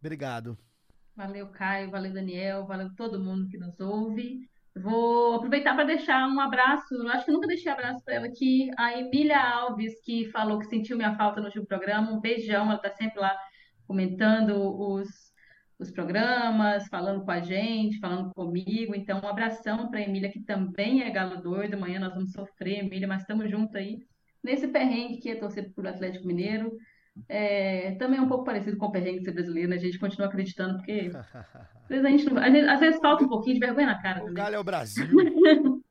[0.00, 0.56] Obrigado.
[1.14, 4.40] Valeu, Caio, valeu, Daniel, valeu todo mundo que nos ouve.
[4.74, 6.94] Vou aproveitar para deixar um abraço.
[6.94, 8.70] Eu acho que nunca deixei abraço para ela aqui.
[8.78, 12.10] A Emília Alves, que falou que sentiu minha falta no último programa.
[12.10, 13.36] Um beijão, ela está sempre lá
[13.86, 15.08] comentando os,
[15.78, 18.94] os programas, falando com a gente, falando comigo.
[18.94, 21.74] Então, um abração para a Emília, que também é galo doido.
[21.74, 23.98] Amanhã nós vamos sofrer, Emília, mas estamos juntos aí
[24.42, 26.72] nesse perrengue que é torcer por Atlético Mineiro.
[27.28, 29.76] É, também é um pouco parecido com o perrengue de ser brasileiro, né?
[29.76, 33.24] A gente continua acreditando, porque às vezes, a gente não- às vezes, às vezes falta
[33.24, 34.34] um pouquinho de vergonha na cara O também.
[34.34, 35.06] Galho é o Brasil.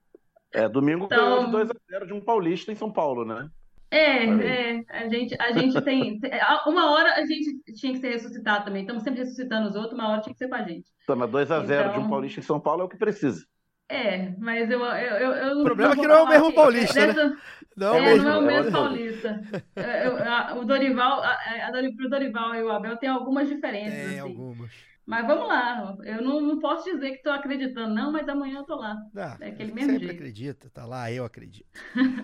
[0.54, 3.48] É, domingo Então- ganhou de 2x0 de um paulista em São Paulo, né?
[3.90, 6.20] É, é, a gente, a gente tem.
[6.68, 8.82] Uma hora a gente tinha que ser ressuscitado também.
[8.82, 10.90] Estamos sempre ressuscitando os outros, uma hora tinha que ser com a gente.
[11.04, 13.46] Então, mas 2x0 de um Então- paulista em São Paulo é o que precisa.
[13.92, 17.00] É, mas eu, eu, eu, eu O problema é que não é o mesmo paulista,
[17.08, 17.08] né?
[17.14, 17.38] dessa-
[17.76, 18.24] Não, É, mesmo.
[18.24, 19.42] não é o é mesmo paulista.
[19.76, 23.94] É, eu- a- O Dorival, a, a, pro Dorival e o Abel tem algumas diferenças,
[23.94, 24.20] Tem assim.
[24.20, 24.72] algumas.
[25.06, 25.98] Mas vamos lá.
[26.06, 28.96] Eu não, não posso dizer que estou acreditando, não, mas amanhã eu tô lá.
[29.18, 30.16] Ah, É aquele mesmo sempre jeito.
[30.20, 31.68] acredita, tá lá, eu acredito.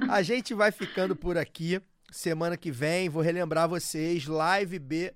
[0.08, 1.82] A gente vai ficando por aqui.
[2.12, 5.14] Semana que vem, vou relembrar vocês, Live B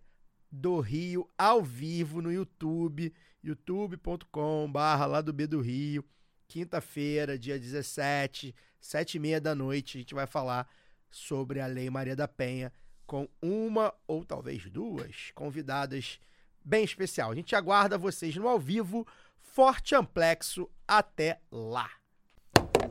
[0.51, 6.03] do Rio, ao vivo no YouTube, youtube.com/barra lá do B do Rio.
[6.51, 10.67] Quinta-feira, dia 17, sete e meia da noite, a gente vai falar
[11.09, 12.73] sobre a Lei Maria da Penha
[13.07, 16.19] com uma ou talvez duas convidadas
[16.61, 17.31] bem especial.
[17.31, 19.07] A gente aguarda vocês no ao vivo.
[19.39, 21.89] Forte Amplexo, até lá.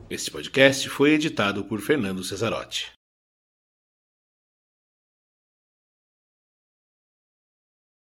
[0.09, 2.91] Este podcast foi editado por Fernando Cesarotti.